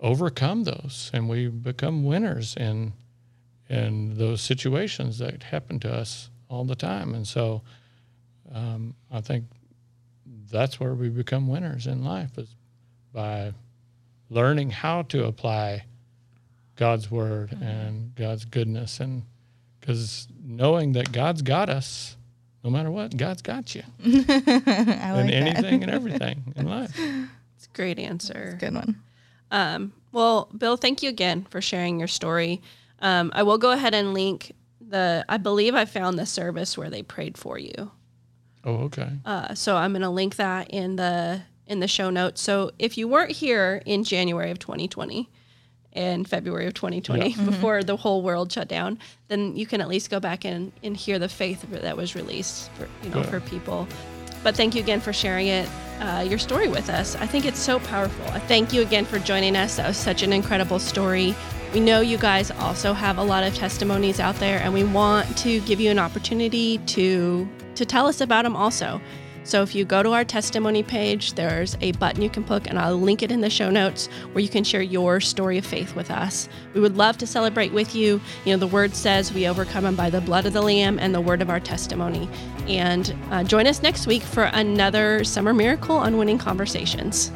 overcome 0.00 0.64
those 0.64 1.10
and 1.12 1.28
we 1.28 1.48
become 1.48 2.04
winners 2.04 2.54
in 2.56 2.92
in 3.68 4.16
those 4.16 4.40
situations 4.40 5.18
that 5.18 5.42
happen 5.42 5.78
to 5.78 5.92
us 5.92 6.30
all 6.48 6.64
the 6.64 6.74
time. 6.74 7.14
And 7.14 7.26
so 7.26 7.60
um, 8.54 8.94
I 9.10 9.20
think 9.20 9.44
that's 10.50 10.80
where 10.80 10.94
we 10.94 11.10
become 11.10 11.48
winners 11.48 11.86
in 11.86 12.02
life 12.02 12.38
is 12.38 12.54
by 13.12 13.52
learning 14.30 14.70
how 14.70 15.02
to 15.02 15.26
apply 15.26 15.84
God's 16.78 17.10
word 17.10 17.50
mm-hmm. 17.50 17.62
and 17.62 18.14
God's 18.14 18.44
goodness. 18.44 19.00
And 19.00 19.24
because 19.80 20.28
knowing 20.42 20.92
that 20.92 21.12
God's 21.12 21.42
got 21.42 21.68
us, 21.68 22.16
no 22.62 22.70
matter 22.70 22.90
what, 22.90 23.16
God's 23.16 23.42
got 23.42 23.74
you 23.74 23.82
like 24.04 24.28
in 24.28 25.30
anything 25.30 25.82
and 25.82 25.90
everything 25.92 26.54
in 26.56 26.66
life. 26.66 26.98
It's 27.56 27.66
a 27.66 27.76
great 27.76 27.98
answer. 27.98 28.52
A 28.54 28.58
good 28.58 28.74
one. 28.74 29.02
Um, 29.50 29.92
well, 30.12 30.48
Bill, 30.56 30.76
thank 30.76 31.02
you 31.02 31.08
again 31.08 31.46
for 31.50 31.60
sharing 31.60 31.98
your 31.98 32.08
story. 32.08 32.62
Um, 33.00 33.32
I 33.34 33.42
will 33.42 33.58
go 33.58 33.72
ahead 33.72 33.94
and 33.94 34.14
link 34.14 34.52
the 34.80 35.24
I 35.28 35.36
believe 35.36 35.74
I 35.74 35.84
found 35.84 36.18
the 36.18 36.26
service 36.26 36.78
where 36.78 36.90
they 36.90 37.02
prayed 37.02 37.36
for 37.36 37.58
you. 37.58 37.90
Oh, 38.64 38.74
okay. 38.84 39.10
Uh, 39.24 39.54
so 39.54 39.76
I'm 39.76 39.92
going 39.92 40.02
to 40.02 40.10
link 40.10 40.36
that 40.36 40.70
in 40.70 40.96
the 40.96 41.42
in 41.66 41.80
the 41.80 41.88
show 41.88 42.10
notes. 42.10 42.40
So 42.40 42.70
if 42.78 42.96
you 42.96 43.08
weren't 43.08 43.32
here 43.32 43.82
in 43.84 44.04
January 44.04 44.50
of 44.50 44.58
2020 44.58 45.28
and 45.98 46.28
February 46.28 46.66
of 46.66 46.74
2020 46.74 47.28
yeah. 47.28 47.34
Mm-hmm. 47.34 47.46
before 47.46 47.82
the 47.82 47.96
whole 47.96 48.22
world 48.22 48.52
shut 48.52 48.68
down, 48.68 49.00
then 49.26 49.56
you 49.56 49.66
can 49.66 49.80
at 49.80 49.88
least 49.88 50.10
go 50.10 50.20
back 50.20 50.44
and, 50.44 50.70
and 50.84 50.96
hear 50.96 51.18
the 51.18 51.28
faith 51.28 51.66
that 51.70 51.96
was 51.96 52.14
released 52.14 52.70
for 52.72 52.88
you 53.02 53.10
know 53.10 53.18
yeah. 53.18 53.30
for 53.30 53.40
people. 53.40 53.88
But 54.44 54.54
thank 54.54 54.76
you 54.76 54.80
again 54.80 55.00
for 55.00 55.12
sharing 55.12 55.48
it, 55.48 55.68
uh, 55.98 56.24
your 56.26 56.38
story 56.38 56.68
with 56.68 56.88
us. 56.88 57.16
I 57.16 57.26
think 57.26 57.44
it's 57.44 57.58
so 57.58 57.80
powerful. 57.80 58.24
Thank 58.46 58.72
you 58.72 58.80
again 58.82 59.04
for 59.04 59.18
joining 59.18 59.56
us. 59.56 59.76
That 59.76 59.88
was 59.88 59.96
such 59.96 60.22
an 60.22 60.32
incredible 60.32 60.78
story. 60.78 61.34
We 61.74 61.80
know 61.80 62.00
you 62.00 62.16
guys 62.16 62.52
also 62.52 62.92
have 62.92 63.18
a 63.18 63.22
lot 63.24 63.42
of 63.42 63.56
testimonies 63.56 64.20
out 64.20 64.36
there, 64.36 64.60
and 64.60 64.72
we 64.72 64.84
want 64.84 65.36
to 65.38 65.60
give 65.62 65.80
you 65.80 65.90
an 65.90 65.98
opportunity 65.98 66.78
to 66.78 67.48
to 67.74 67.84
tell 67.84 68.06
us 68.06 68.20
about 68.20 68.44
them 68.44 68.54
also. 68.54 69.00
So 69.48 69.62
if 69.62 69.74
you 69.74 69.86
go 69.86 70.02
to 70.02 70.12
our 70.12 70.24
testimony 70.24 70.82
page, 70.82 71.32
there's 71.32 71.74
a 71.80 71.92
button 71.92 72.20
you 72.20 72.28
can 72.28 72.44
click, 72.44 72.66
and 72.68 72.78
I'll 72.78 72.98
link 72.98 73.22
it 73.22 73.32
in 73.32 73.40
the 73.40 73.48
show 73.48 73.70
notes 73.70 74.08
where 74.32 74.42
you 74.42 74.48
can 74.50 74.62
share 74.62 74.82
your 74.82 75.20
story 75.20 75.56
of 75.56 75.64
faith 75.64 75.96
with 75.96 76.10
us. 76.10 76.50
We 76.74 76.82
would 76.82 76.98
love 76.98 77.16
to 77.16 77.26
celebrate 77.26 77.72
with 77.72 77.94
you. 77.94 78.20
You 78.44 78.52
know, 78.52 78.58
the 78.58 78.66
word 78.66 78.94
says 78.94 79.32
we 79.32 79.48
overcome 79.48 79.84
them 79.84 79.96
by 79.96 80.10
the 80.10 80.20
blood 80.20 80.44
of 80.44 80.52
the 80.52 80.60
Lamb 80.60 80.98
and 80.98 81.14
the 81.14 81.22
word 81.22 81.40
of 81.40 81.48
our 81.48 81.60
testimony. 81.60 82.28
And 82.68 83.16
uh, 83.30 83.42
join 83.42 83.66
us 83.66 83.80
next 83.80 84.06
week 84.06 84.22
for 84.22 84.44
another 84.52 85.24
summer 85.24 85.54
miracle 85.54 85.96
on 85.96 86.18
winning 86.18 86.36
conversations. 86.36 87.32